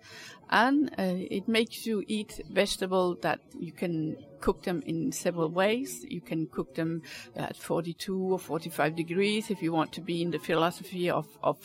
[0.53, 6.05] And uh, it makes you eat vegetable that you can cook them in several ways.
[6.07, 7.01] You can cook them
[7.35, 11.57] at 42 or 45 degrees if you want to be in the philosophy of, of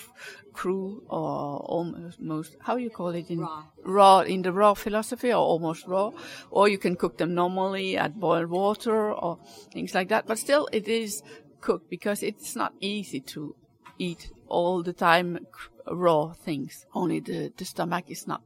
[0.54, 3.64] crude or almost, how you call it in raw.
[3.84, 6.10] raw, in the raw philosophy or almost raw.
[6.50, 9.38] Or you can cook them normally at boiled water or
[9.70, 10.26] things like that.
[10.26, 11.22] But still it is
[11.60, 13.54] cooked because it's not easy to
[13.98, 15.46] eat all the time
[15.90, 16.86] raw things.
[16.94, 18.40] Only the, the stomach is not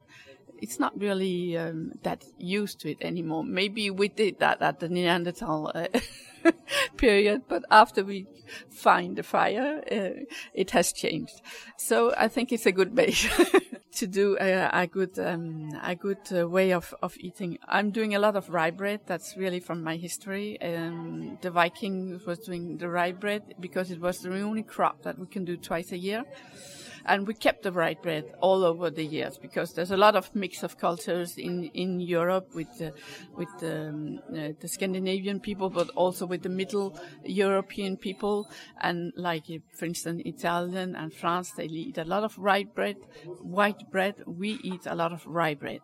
[0.63, 3.43] it's not really um, that used to it anymore.
[3.43, 5.89] Maybe we did that at the Neanderthal uh,
[6.97, 8.27] period, but after we
[8.71, 11.43] find the fire, uh, it has changed.
[11.77, 13.29] So I think it's a good base
[13.97, 17.59] to do a, a good um, a good uh, way of, of eating.
[17.67, 19.01] I'm doing a lot of rye bread.
[19.07, 20.63] That's really from my history.
[20.63, 25.19] Um, the Viking was doing the rye bread because it was the only crop that
[25.19, 26.25] we can do twice a year
[27.07, 30.35] and we kept the rye bread all over the years because there's a lot of
[30.35, 32.93] mix of cultures in in Europe with the,
[33.37, 38.49] with the, um, uh, the Scandinavian people, but also with the Middle European people,
[38.81, 42.97] and like for instance Italian and France, they eat a lot of rye bread,
[43.41, 44.15] white bread.
[44.27, 45.81] We eat a lot of rye bread,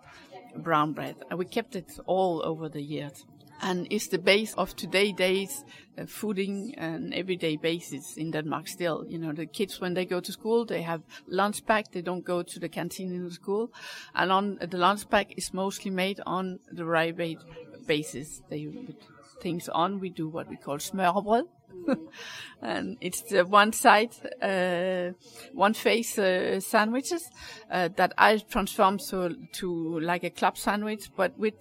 [0.56, 3.26] brown bread, and we kept it all over the years
[3.60, 5.64] and is the base of today days
[5.98, 9.04] uh, fooding and everyday basis in Denmark still.
[9.08, 11.92] You know, the kids when they go to school, they have lunch pack.
[11.92, 13.72] They don't go to the canteen in the school.
[14.14, 17.12] And on the lunch pack is mostly made on the rye
[17.86, 18.42] basis.
[18.48, 19.02] They put
[19.40, 20.00] things on.
[20.00, 21.46] We do what we call smørrebrød.
[22.62, 24.10] and it's the one side,
[24.42, 25.12] uh,
[25.52, 27.22] one face uh, sandwiches
[27.70, 31.54] uh, that I transform to to like a club sandwich, but with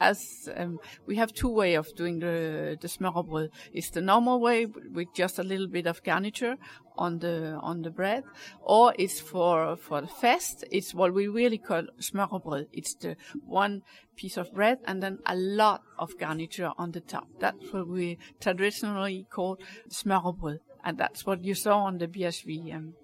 [0.00, 3.48] as um, we have two way of doing the the smørrebrød.
[3.72, 6.56] It's the normal way with just a little bit of garniture
[6.96, 8.22] on the on the bread,
[8.62, 10.64] or it's for for the fest.
[10.72, 12.66] It's what we really call smørrebrød.
[12.72, 13.82] It's the one
[14.16, 17.26] piece of bread and then a lot of garniture on the top.
[17.40, 19.56] That's what we traditionally call
[19.90, 22.94] smørrebrød, and that's what you saw on the BHV um,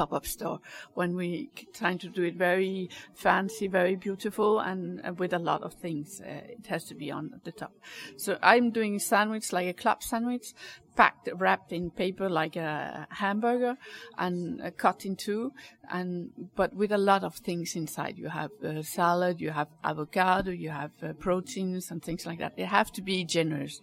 [0.00, 0.60] pop-up store
[0.94, 5.62] when we trying to do it very fancy, very beautiful, and uh, with a lot
[5.62, 6.22] of things.
[6.22, 7.72] Uh, it has to be on the top.
[8.16, 10.54] So I'm doing sandwich like a club sandwich,
[11.00, 13.74] packed, wrapped in paper like a hamburger,
[14.18, 15.50] and uh, cut in two,
[15.90, 18.18] and but with a lot of things inside.
[18.18, 22.56] You have uh, salad, you have avocado, you have uh, proteins and things like that.
[22.58, 23.80] They have to be generous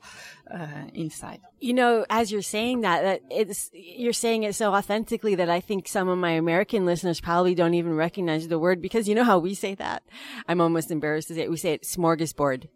[0.53, 1.39] uh, inside.
[1.59, 5.59] You know, as you're saying that, that it's you're saying it so authentically that I
[5.59, 9.23] think some of my American listeners probably don't even recognize the word because you know
[9.23, 10.03] how we say that.
[10.47, 11.49] I'm almost embarrassed to say it.
[11.49, 12.67] We say it smorgasbord.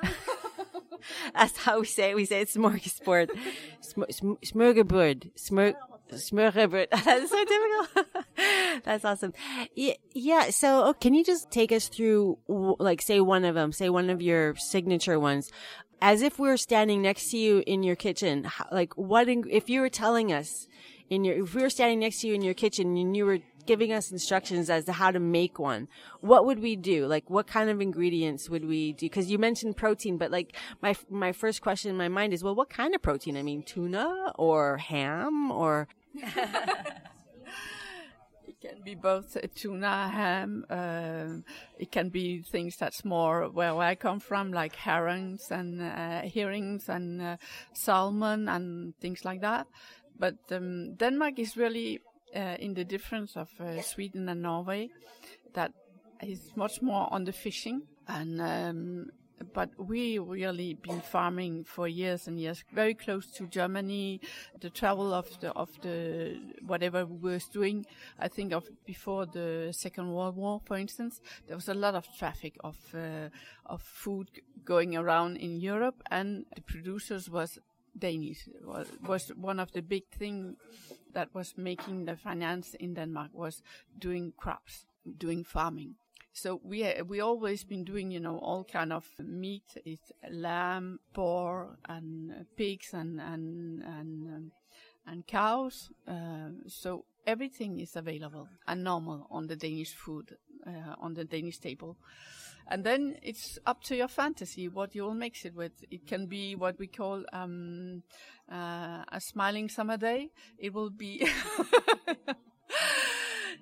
[1.34, 2.16] That's how we say it.
[2.16, 3.30] We say it's smorgasbord.
[3.80, 4.02] Sm-
[4.44, 5.30] smorgasbord.
[5.36, 5.74] Smorg-
[6.12, 6.86] smorgasbord.
[7.04, 8.06] That's so difficult.
[8.84, 9.34] That's awesome.
[9.74, 9.94] Yeah.
[10.14, 13.88] yeah so oh, can you just take us through, like, say one of them, say
[13.88, 15.50] one of your signature ones,
[16.00, 18.44] as if we were standing next to you in your kitchen?
[18.44, 20.68] How, like, what, if you were telling us
[21.10, 23.38] in your, if we were standing next to you in your kitchen and you were
[23.68, 25.86] giving us instructions as to how to make one,
[26.22, 27.06] what would we do?
[27.06, 29.06] Like, what kind of ingredients would we do?
[29.10, 32.54] Cause you mentioned protein, but like my, my first question in my mind is, well,
[32.54, 33.36] what kind of protein?
[33.36, 35.86] I mean, tuna or ham or.
[38.48, 40.64] It can be both tuna, ham.
[40.68, 41.46] Uh,
[41.78, 46.88] it can be things that's more where I come from, like herrings and uh, herrings
[46.88, 47.36] and uh,
[47.72, 49.68] salmon and things like that.
[50.18, 52.00] But um, Denmark is really
[52.34, 54.90] uh, in the difference of uh, Sweden and Norway,
[55.54, 55.72] that
[56.22, 58.40] is much more on the fishing and.
[58.40, 59.10] Um,
[59.52, 64.20] but we really been farming for years and years, very close to Germany.
[64.60, 67.86] The travel of the of the whatever we were doing,
[68.18, 72.06] I think of before the Second World War, for instance, there was a lot of
[72.18, 73.28] traffic of uh,
[73.66, 74.28] of food
[74.64, 77.58] going around in Europe, and the producers was
[77.98, 78.48] Danish
[79.02, 80.56] was, one of the big things
[81.12, 83.62] that was making the finance in Denmark was
[83.98, 84.86] doing crops,
[85.18, 85.94] doing farming.
[86.32, 91.78] So we we always been doing you know all kind of meat, it's lamb, pork,
[91.88, 94.52] and pigs and and and um,
[95.06, 95.90] and cows.
[96.06, 101.58] Uh, so everything is available and normal on the Danish food uh, on the Danish
[101.58, 101.96] table.
[102.68, 105.72] And then it's up to your fantasy what you'll mix it with.
[105.90, 108.02] It can be what we call um,
[108.50, 110.30] uh, a smiling summer day.
[110.58, 111.22] It will be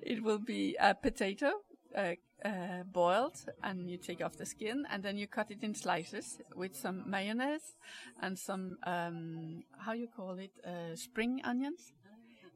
[0.03, 1.53] it will be a potato
[1.97, 5.75] uh, uh, boiled, and you take off the skin, and then you cut it in
[5.75, 7.77] slices with some mayonnaise
[8.21, 11.93] and some um, how you call it uh, spring onions,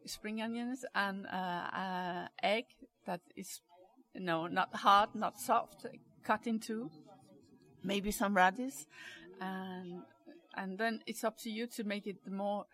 [0.04, 2.64] spring onions, and uh, egg
[3.06, 3.60] that is
[4.14, 5.86] no not hard, not soft,
[6.22, 6.90] cut in two,
[7.82, 8.86] maybe some radish,
[9.40, 10.02] and
[10.56, 12.66] and then it's up to you to make it the more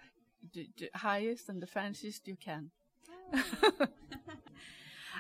[0.53, 2.71] the, the highest and the fanciest you can.
[3.35, 3.73] Oh.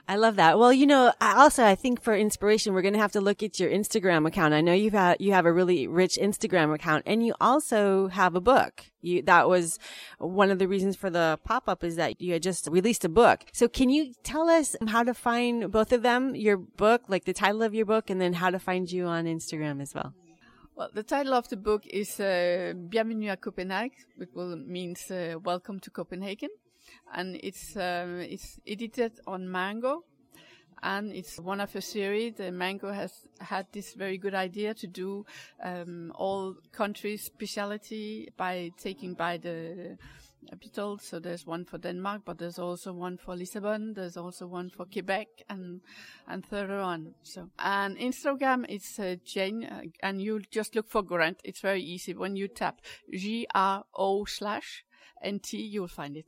[0.09, 0.57] I love that.
[0.57, 3.43] Well, you know, I also I think for inspiration, we're going to have to look
[3.43, 4.55] at your Instagram account.
[4.55, 8.37] I know you've had you have a really rich Instagram account, and you also have
[8.37, 8.85] a book.
[9.01, 9.81] You that was
[10.19, 13.09] one of the reasons for the pop up is that you had just released a
[13.09, 13.47] book.
[13.53, 16.37] So, can you tell us how to find both of them?
[16.37, 19.25] Your book, like the title of your book, and then how to find you on
[19.25, 20.15] Instagram as well.
[20.77, 25.37] Well, the title of the book is uh, Bienvenue à Copenhague, which will means uh,
[25.43, 26.51] Welcome to Copenhagen
[27.14, 30.05] and it's um, it's edited on Mango,
[30.82, 32.34] and it's one of a series.
[32.34, 35.24] The Mango has had this very good idea to do
[35.62, 39.97] um, all countries' speciality by taking by the
[40.49, 40.97] capital.
[40.99, 43.95] So there's one for Denmark, but there's also one for Lisbon.
[43.95, 45.80] There's also one for Quebec, and
[46.28, 47.14] and further on.
[47.22, 51.39] So and Instagram, it's uh, Jane, uh, and you just look for Grønt.
[51.43, 52.14] It's very easy.
[52.14, 52.80] When you tap
[53.12, 54.84] G R O slash
[55.22, 56.26] N T, you'll find it.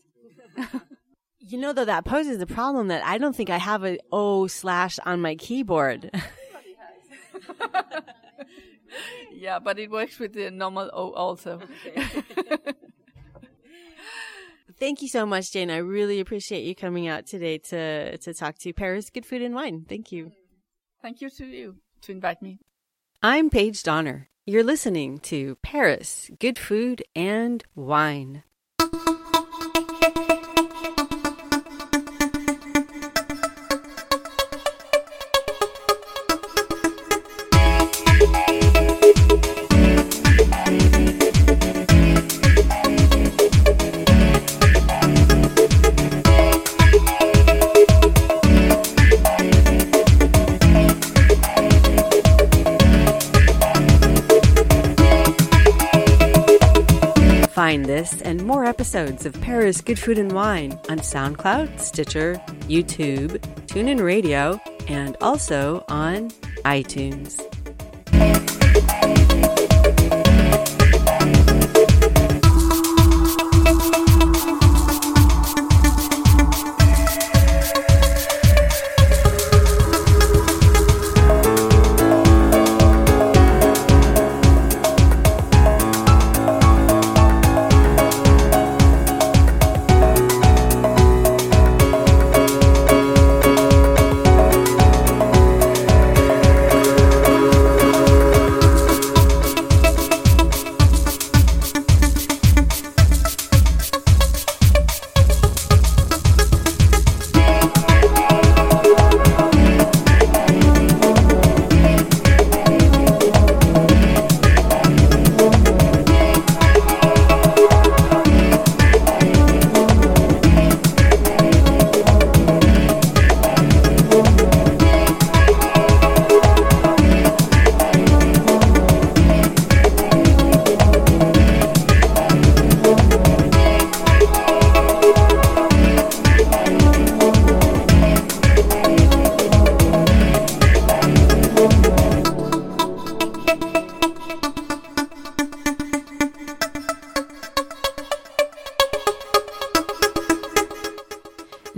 [1.41, 4.47] you know, though, that poses the problem that I don't think I have a O
[4.47, 6.11] slash on my keyboard.
[9.33, 11.61] yeah, but it works with the normal O also.
[11.87, 12.13] Okay.
[14.79, 15.71] Thank you so much, Jane.
[15.71, 19.55] I really appreciate you coming out today to to talk to Paris Good Food and
[19.55, 19.85] Wine.
[19.89, 20.31] Thank you.
[21.03, 22.61] Thank you to you to invite me.
[23.23, 24.29] I'm Paige Donner.
[24.47, 28.45] You're listening to Paris Good Food and Wine.
[57.69, 63.39] Find this and more episodes of Paris Good Food and Wine on SoundCloud, Stitcher, YouTube,
[63.67, 64.59] TuneIn Radio,
[64.89, 66.31] and also on
[66.65, 67.58] iTunes.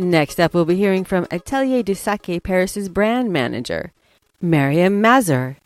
[0.00, 3.92] Next up, we'll be hearing from Atelier du Sake Paris's brand manager,
[4.40, 5.58] Mariam Mazur.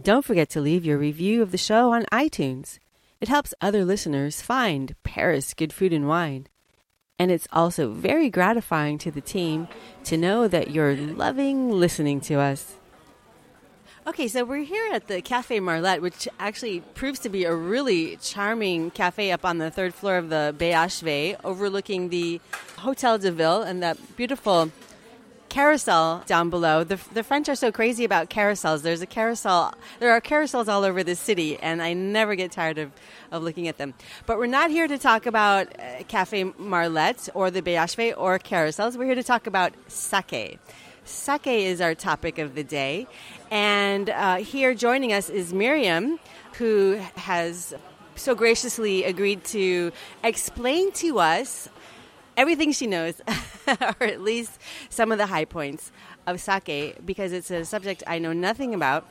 [0.00, 2.78] Don't forget to leave your review of the show on iTunes.
[3.20, 6.46] It helps other listeners find Paris Good Food and Wine.
[7.18, 9.66] And it's also very gratifying to the team
[10.04, 12.76] to know that you're loving listening to us.
[14.08, 18.16] Okay, so we're here at the Cafe Marlette, which actually proves to be a really
[18.18, 22.40] charming cafe up on the third floor of the BHV, overlooking the
[22.78, 24.70] Hotel de Ville and that beautiful
[25.48, 26.84] carousel down below.
[26.84, 28.82] The, the French are so crazy about carousels.
[28.82, 32.78] There's a carousel, there are carousels all over the city, and I never get tired
[32.78, 32.92] of,
[33.32, 33.92] of looking at them.
[34.24, 38.96] But we're not here to talk about uh, Cafe Marlette or the BHV or carousels.
[38.96, 40.60] We're here to talk about sake.
[41.06, 43.06] Sake is our topic of the day.
[43.50, 46.18] And uh, here joining us is Miriam,
[46.54, 47.74] who has
[48.16, 49.92] so graciously agreed to
[50.24, 51.68] explain to us
[52.36, 53.20] everything she knows,
[53.68, 55.92] or at least some of the high points
[56.26, 59.06] of sake, because it's a subject I know nothing about.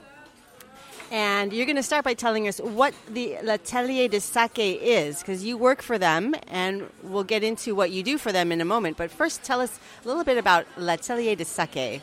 [1.11, 5.45] And you're going to start by telling us what the L'Atelier de Sake is, because
[5.45, 8.65] you work for them, and we'll get into what you do for them in a
[8.65, 8.97] moment.
[8.97, 12.01] But first, tell us a little bit about L'Atelier de Sake.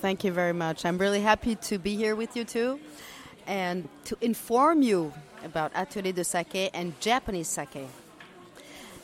[0.00, 0.84] Thank you very much.
[0.84, 2.78] I'm really happy to be here with you too,
[3.46, 7.88] and to inform you about Atelier de Sake and Japanese sake.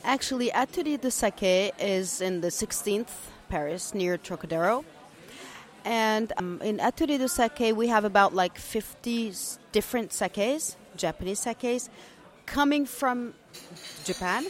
[0.03, 4.85] Actually, Atelier de Sake is in the 16th Paris near Trocadero
[5.85, 9.33] and um, in Atelier de Sake, we have about like 50
[9.71, 11.89] different sakes, Japanese sakes,
[12.45, 13.33] coming from
[14.03, 14.45] Japan.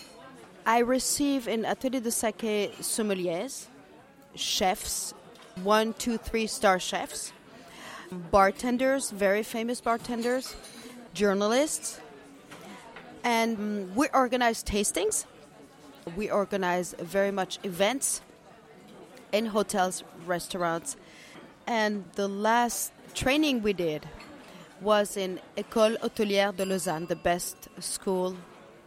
[0.66, 3.66] I receive in Atelier de Sake sommeliers,
[4.36, 5.14] chefs,
[5.64, 7.32] one, two, three star chefs,
[8.12, 10.56] bartenders, very famous bartenders,
[11.14, 12.00] journalists,
[13.24, 15.26] and um, we organize tastings.
[16.16, 18.22] We organize very much events
[19.32, 20.98] in hotels, restaurants,
[21.72, 24.06] and the last training we did
[24.82, 28.36] was in École Hôtelière de Lausanne, the best school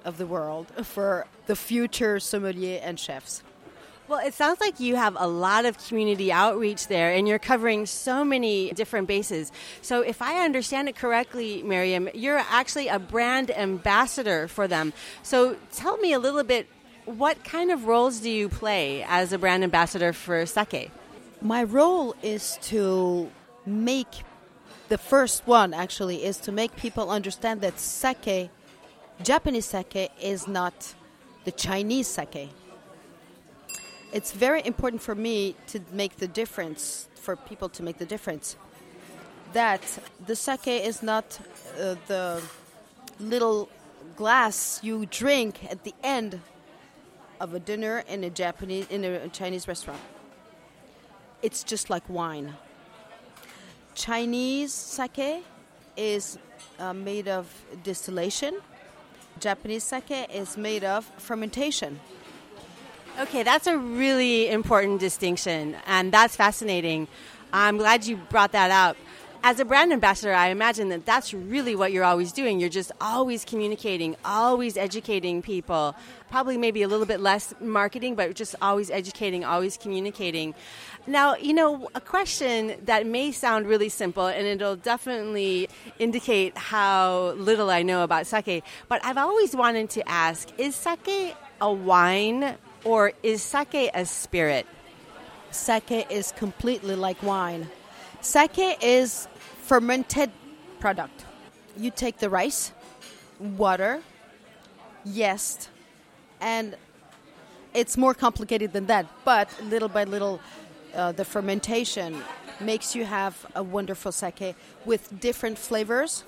[0.05, 3.43] of the world for the future sommelier and chefs.
[4.07, 7.87] Well, it sounds like you have a lot of community outreach there and you're covering
[7.87, 9.51] so many different bases.
[9.80, 14.93] So, if I understand it correctly, Miriam, you're actually a brand ambassador for them.
[15.22, 16.68] So, tell me a little bit
[17.07, 20.91] what kind of roles do you play as a brand ambassador for sake?
[21.45, 23.30] My role is to
[23.66, 24.24] make
[24.88, 28.49] the first one actually is to make people understand that sake,
[29.22, 30.95] Japanese sake, is not
[31.45, 32.49] the Chinese sake.
[34.11, 38.57] It's very important for me to make the difference, for people to make the difference.
[39.53, 39.82] That
[40.26, 41.38] the sake is not
[41.78, 42.40] uh, the
[43.20, 43.68] little
[44.16, 46.40] glass you drink at the end
[47.38, 50.01] of a dinner in a Japanese in a Chinese restaurant
[51.45, 52.55] it's just like wine.
[53.95, 55.45] Chinese sake
[55.95, 56.38] is
[56.78, 57.47] uh, made of
[57.84, 58.59] distillation.
[59.38, 62.01] Japanese sake is made of fermentation.
[63.20, 67.07] Okay, that's a really important distinction, and that's fascinating.
[67.53, 68.97] I'm glad you brought that up
[69.47, 72.61] as a brand ambassador, I imagine that that's really what you're always doing.
[72.61, 75.95] You're just always communicating, always educating people.
[76.30, 80.55] Probably maybe a little bit less marketing, but just always educating, always communicating.
[81.07, 85.68] Now, you know, a question that may sound really simple and it'll definitely
[85.99, 91.36] indicate how little I know about sake, but I've always wanted to ask is sake
[91.61, 94.66] a wine or is sake a spirit?
[95.51, 97.68] Sake is completely like wine.
[98.24, 99.28] Sake is
[99.66, 100.30] fermented
[100.78, 101.24] product.
[101.76, 102.72] You take the rice,
[103.40, 104.02] water,
[105.04, 105.70] yeast,
[106.40, 106.76] and
[107.72, 110.40] it's more complicated than that, but little by little,
[110.94, 112.22] uh, the fermentation
[112.60, 114.54] makes you have a wonderful sake
[114.84, 116.24] with different flavors.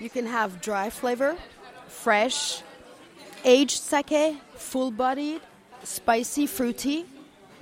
[0.00, 1.36] You can have dry flavor,
[1.86, 2.62] fresh,
[3.44, 5.40] aged sake, full bodied,
[5.84, 7.06] spicy, fruity,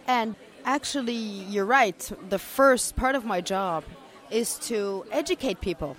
[0.06, 2.10] and actually, you're right.
[2.30, 3.84] The first part of my job
[4.30, 5.96] is to educate people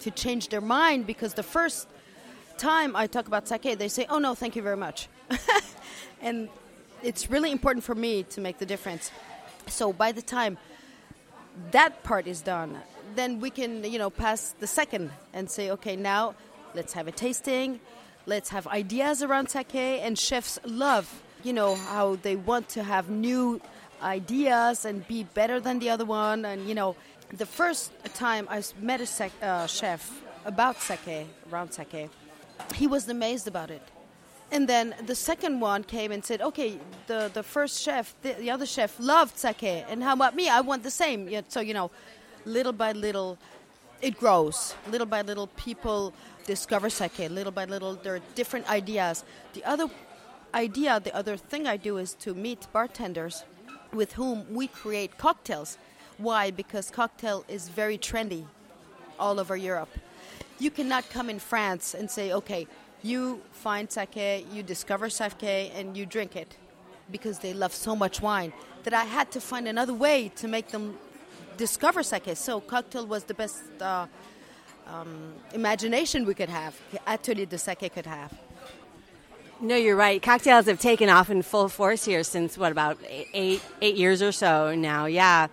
[0.00, 1.88] to change their mind because the first
[2.58, 5.08] time I talk about sake, they say, "Oh no, thank you very much,"
[6.20, 6.48] and
[7.02, 9.10] it's really important for me to make the difference.
[9.66, 10.58] So by the time
[11.70, 12.78] that part is done,
[13.14, 16.34] then we can you know pass the second and say, "Okay, now
[16.74, 17.80] let's have a tasting."
[18.26, 23.08] Let's have ideas around sake, and chefs love, you know, how they want to have
[23.08, 23.60] new
[24.02, 26.96] ideas and be better than the other one, and you know,
[27.32, 32.10] the first time I met a sec, uh, chef about sake, around sake,
[32.74, 33.82] he was amazed about it.
[34.52, 38.50] And then the second one came and said, "Okay, the, the first chef, the, the
[38.50, 40.48] other chef loved sake, and how about me?
[40.48, 41.90] I want the same." So you know,
[42.44, 43.38] little by little,
[44.02, 44.74] it grows.
[44.88, 46.12] Little by little, people
[46.46, 47.30] discover sake.
[47.30, 49.24] Little by little, there are different ideas.
[49.52, 49.88] The other
[50.52, 53.44] idea, the other thing I do is to meet bartenders
[53.92, 55.78] with whom we create cocktails
[56.20, 56.50] why?
[56.50, 58.44] Because cocktail is very trendy
[59.18, 59.90] all over Europe.
[60.58, 62.66] You cannot come in France and say, okay,
[63.02, 66.56] you find sake, you discover sake, and you drink it
[67.10, 68.52] because they love so much wine
[68.84, 70.98] that I had to find another way to make them
[71.56, 72.36] discover sake.
[72.36, 74.06] So cocktail was the best uh,
[74.86, 78.32] um, imagination we could have, atelier de sake could have.
[79.62, 80.22] No, you're right.
[80.22, 84.32] Cocktails have taken off in full force here since what about eight eight years or
[84.32, 85.04] so now.
[85.04, 85.48] Yeah,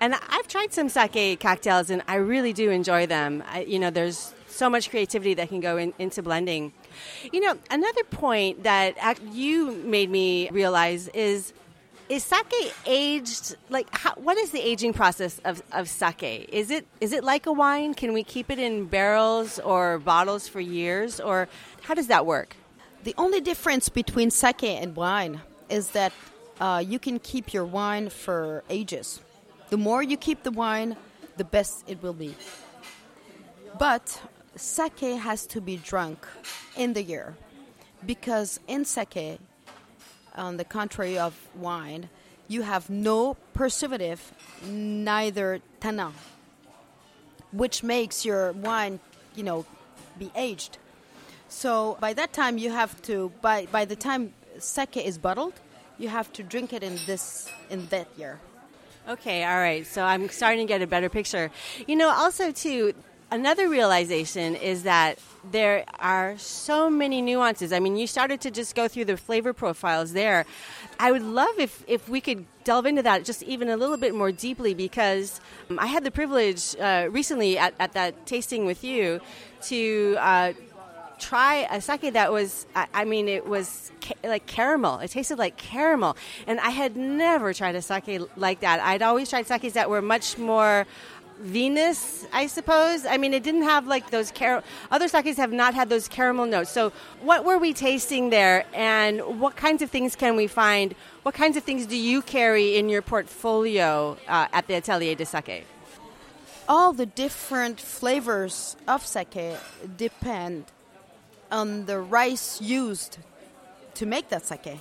[0.00, 3.42] and I've tried some sake cocktails and I really do enjoy them.
[3.48, 6.72] I, you know, there's so much creativity that can go in, into blending.
[7.32, 11.52] You know, another point that you made me realize is
[12.08, 16.86] is sake aged like how, what is the aging process of, of sake is it
[17.00, 21.18] is it like a wine can we keep it in barrels or bottles for years
[21.18, 21.48] or
[21.82, 22.54] how does that work
[23.02, 26.12] the only difference between sake and wine is that
[26.60, 29.20] uh, you can keep your wine for ages
[29.70, 30.96] the more you keep the wine
[31.36, 32.34] the best it will be
[33.78, 34.20] but
[34.56, 36.26] sake has to be drunk
[36.76, 37.34] in the year
[38.04, 39.38] because in sake
[40.36, 42.08] on the contrary of wine,
[42.48, 44.32] you have no preservative,
[44.66, 46.12] neither tannin,
[47.52, 49.00] which makes your wine,
[49.34, 49.64] you know,
[50.18, 50.78] be aged.
[51.48, 55.54] So by that time, you have to by by the time sake is bottled,
[55.98, 58.38] you have to drink it in this in that year.
[59.08, 59.86] Okay, all right.
[59.86, 61.52] So I'm starting to get a better picture.
[61.86, 62.92] You know, also too,
[63.30, 65.20] another realization is that
[65.52, 67.72] there are so many nuances.
[67.72, 70.44] I mean, you started to just go through the flavor profiles there.
[70.98, 74.12] I would love if, if we could delve into that just even a little bit
[74.12, 75.40] more deeply because
[75.70, 79.20] um, I had the privilege uh, recently at, at that tasting with you
[79.62, 80.52] to uh,
[81.18, 84.98] try a sake that was, I, I mean, it was ca- like caramel.
[84.98, 86.16] It tasted like caramel.
[86.46, 88.80] And I had never tried a sake like that.
[88.80, 90.86] I'd always tried sakes that were much more
[91.40, 93.04] vinous, I suppose.
[93.06, 96.46] I mean, it didn't have like those car- other sakes have not had those caramel
[96.46, 96.70] notes.
[96.70, 100.94] So, what were we tasting there, and what kinds of things can we find?
[101.22, 105.26] What kinds of things do you carry in your portfolio uh, at the Atelier de
[105.26, 105.66] Sake?
[106.68, 109.56] All the different flavors of sake
[109.96, 110.64] depend
[111.50, 113.18] on the rice used
[113.94, 114.78] to make that sake.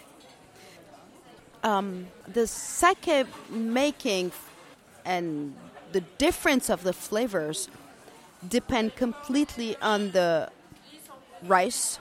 [1.64, 4.32] Um, the sake making
[5.04, 5.56] and
[5.92, 7.70] the difference of the flavors
[8.48, 10.50] depend completely on the
[11.44, 12.00] rice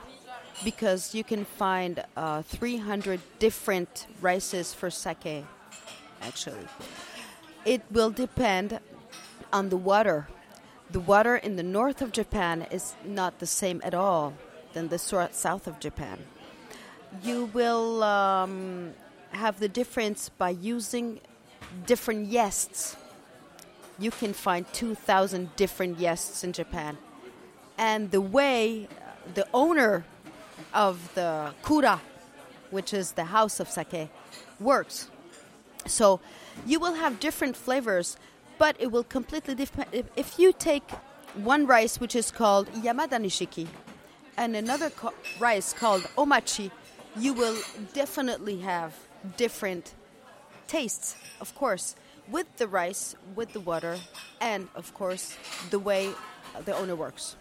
[0.63, 5.45] because you can find uh, 300 different rices for sake
[6.21, 6.67] actually.
[7.65, 8.79] It will depend
[9.51, 10.27] on the water.
[10.91, 14.33] The water in the north of japan is not the same at all
[14.75, 16.19] than the south of japan
[17.23, 18.93] you will um,
[19.31, 21.19] have the difference by using
[21.87, 22.95] different yeasts
[23.97, 26.97] you can find 2,000 different yeasts in Japan.
[27.77, 28.87] And the way
[29.33, 30.05] the owner
[30.73, 32.01] of the kura,
[32.71, 34.09] which is the house of sake,
[34.59, 35.09] works.
[35.85, 36.19] So
[36.65, 38.17] you will have different flavors,
[38.57, 39.87] but it will completely depend.
[39.91, 40.89] If, if you take
[41.35, 43.67] one rice which is called Yamada Nishiki
[44.37, 46.71] and another co- rice called Omachi,
[47.17, 47.57] you will
[47.93, 48.95] definitely have
[49.37, 49.93] different
[50.67, 51.95] tastes, of course
[52.29, 53.97] with the rice, with the water,
[54.41, 55.37] and of course,
[55.69, 56.11] the way
[56.65, 57.35] the owner works.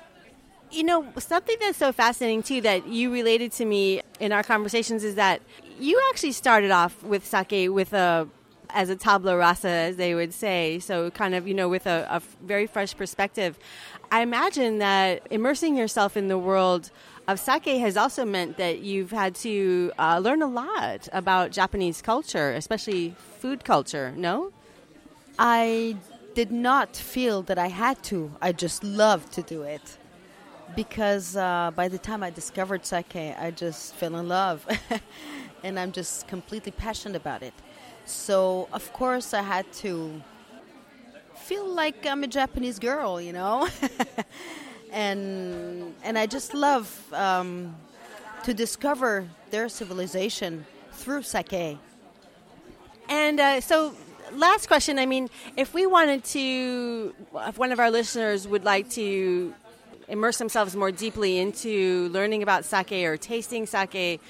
[0.70, 5.04] You know, something that's so fascinating too that you related to me in our conversations
[5.04, 5.40] is that
[5.78, 8.28] you actually started off with sake with a
[8.74, 10.78] as a tabla rasa, as they would say.
[10.80, 13.58] So, kind of, you know, with a, very fresh perspective.
[14.10, 16.90] I imagine that immersing yourself in the world
[17.26, 22.02] of sake has also meant that you've had to uh, learn a lot about Japanese
[22.02, 24.52] culture, especially food culture, no?
[25.38, 25.96] I
[26.34, 28.30] did not feel that I had to.
[28.42, 29.98] I just loved to do it
[30.76, 34.66] because uh, by the time I discovered sake, I just fell in love,
[35.62, 37.54] and I'm just completely passionate about it.
[38.04, 40.22] So of course I had to
[41.36, 43.68] feel like I'm a Japanese girl, you know,
[44.92, 47.74] and and I just love um,
[48.44, 51.78] to discover their civilization through sake.
[53.08, 53.94] And uh, so
[54.32, 54.98] last question.
[54.98, 57.14] I mean, if we wanted to,
[57.48, 59.54] if one of our listeners would like to
[60.08, 64.20] immerse themselves more deeply into learning about sake or tasting sake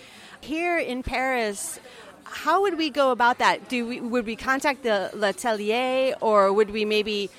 [0.40, 1.80] here in Paris,
[2.24, 3.68] how would we go about that?
[3.68, 7.30] Do we would we contact the L'Atelier or would we maybe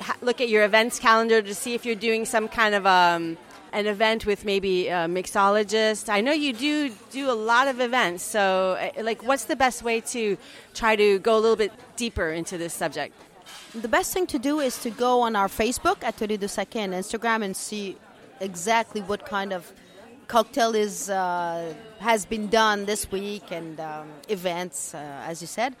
[0.00, 3.36] ha- look at your events calendar to see if you're doing some kind of um,
[3.72, 6.08] an event with maybe a mixologist?
[6.08, 9.82] I know you do do a lot of events, so uh, like, what's the best
[9.82, 10.36] way to
[10.74, 13.14] try to go a little bit deeper into this subject?
[13.74, 16.76] The best thing to do is to go on our Facebook at Atelier de Sake
[16.76, 17.96] and Instagram and see
[18.40, 19.72] exactly what kind of
[20.30, 25.74] cocktail is uh, has been done this week and um, events, uh, as you said.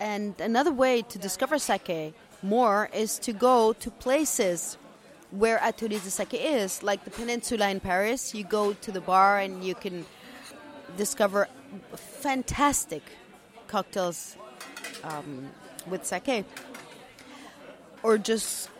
[0.00, 4.78] And another way to discover sake more is to go to places
[5.30, 8.34] where Atelier de Sake is, like the peninsula in Paris.
[8.34, 10.06] You go to the bar and you can
[10.96, 11.46] discover
[12.22, 13.02] fantastic
[13.66, 14.38] cocktails
[15.02, 15.50] um,
[15.86, 16.46] with sake.
[18.02, 18.70] Or just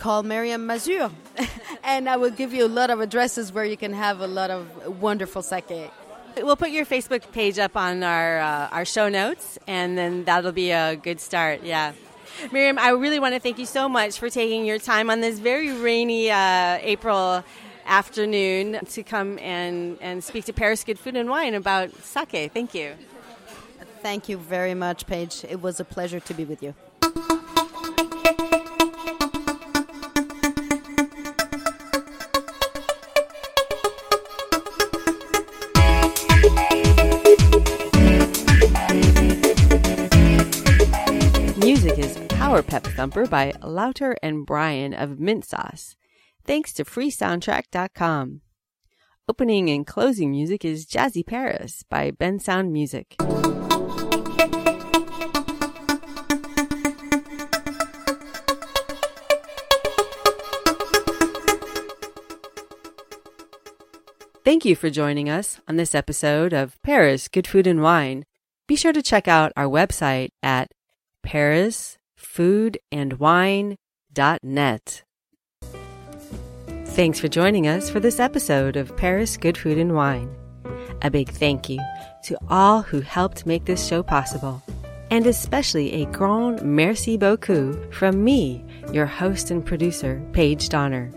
[0.00, 1.10] call Miriam Mazur,
[1.84, 4.50] and I will give you a lot of addresses where you can have a lot
[4.50, 5.90] of wonderful sake.
[6.36, 10.52] We'll put your Facebook page up on our uh, our show notes, and then that'll
[10.52, 11.62] be a good start.
[11.62, 11.92] Yeah.
[12.50, 15.38] Miriam, I really want to thank you so much for taking your time on this
[15.38, 17.44] very rainy uh, April
[17.84, 22.52] afternoon to come and, and speak to Paris Good Food and Wine about sake.
[22.54, 22.94] Thank you.
[24.00, 25.44] Thank you very much, Paige.
[25.44, 26.74] It was a pleasure to be with you.
[42.50, 45.94] Power Pep Thumper by Louter and Brian of Mint Sauce.
[46.44, 48.40] Thanks to freesoundtrack.com.
[49.28, 53.14] Opening and closing music is Jazzy Paris by Bensound Music.
[64.44, 68.24] Thank you for joining us on this episode of Paris Good Food and Wine.
[68.66, 70.72] Be sure to check out our website at
[72.20, 75.02] parisfoodandwine.net.
[76.86, 80.34] Thanks for joining us for this episode of Paris Good Food and Wine.
[81.02, 81.78] A big thank you
[82.24, 84.60] to all who helped make this show possible,
[85.10, 88.62] and especially a grand merci beaucoup from me,
[88.92, 91.10] your host and producer, Paige Donner.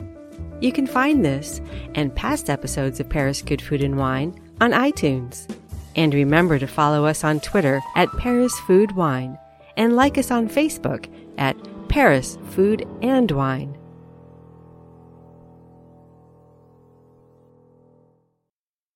[0.61, 1.59] You can find this
[1.95, 5.53] and past episodes of Paris Good Food and Wine on iTunes.
[5.95, 9.37] And remember to follow us on Twitter at Paris Food Wine
[9.77, 11.07] and like us on Facebook
[11.37, 11.55] at
[11.89, 13.77] Paris Food and Wine.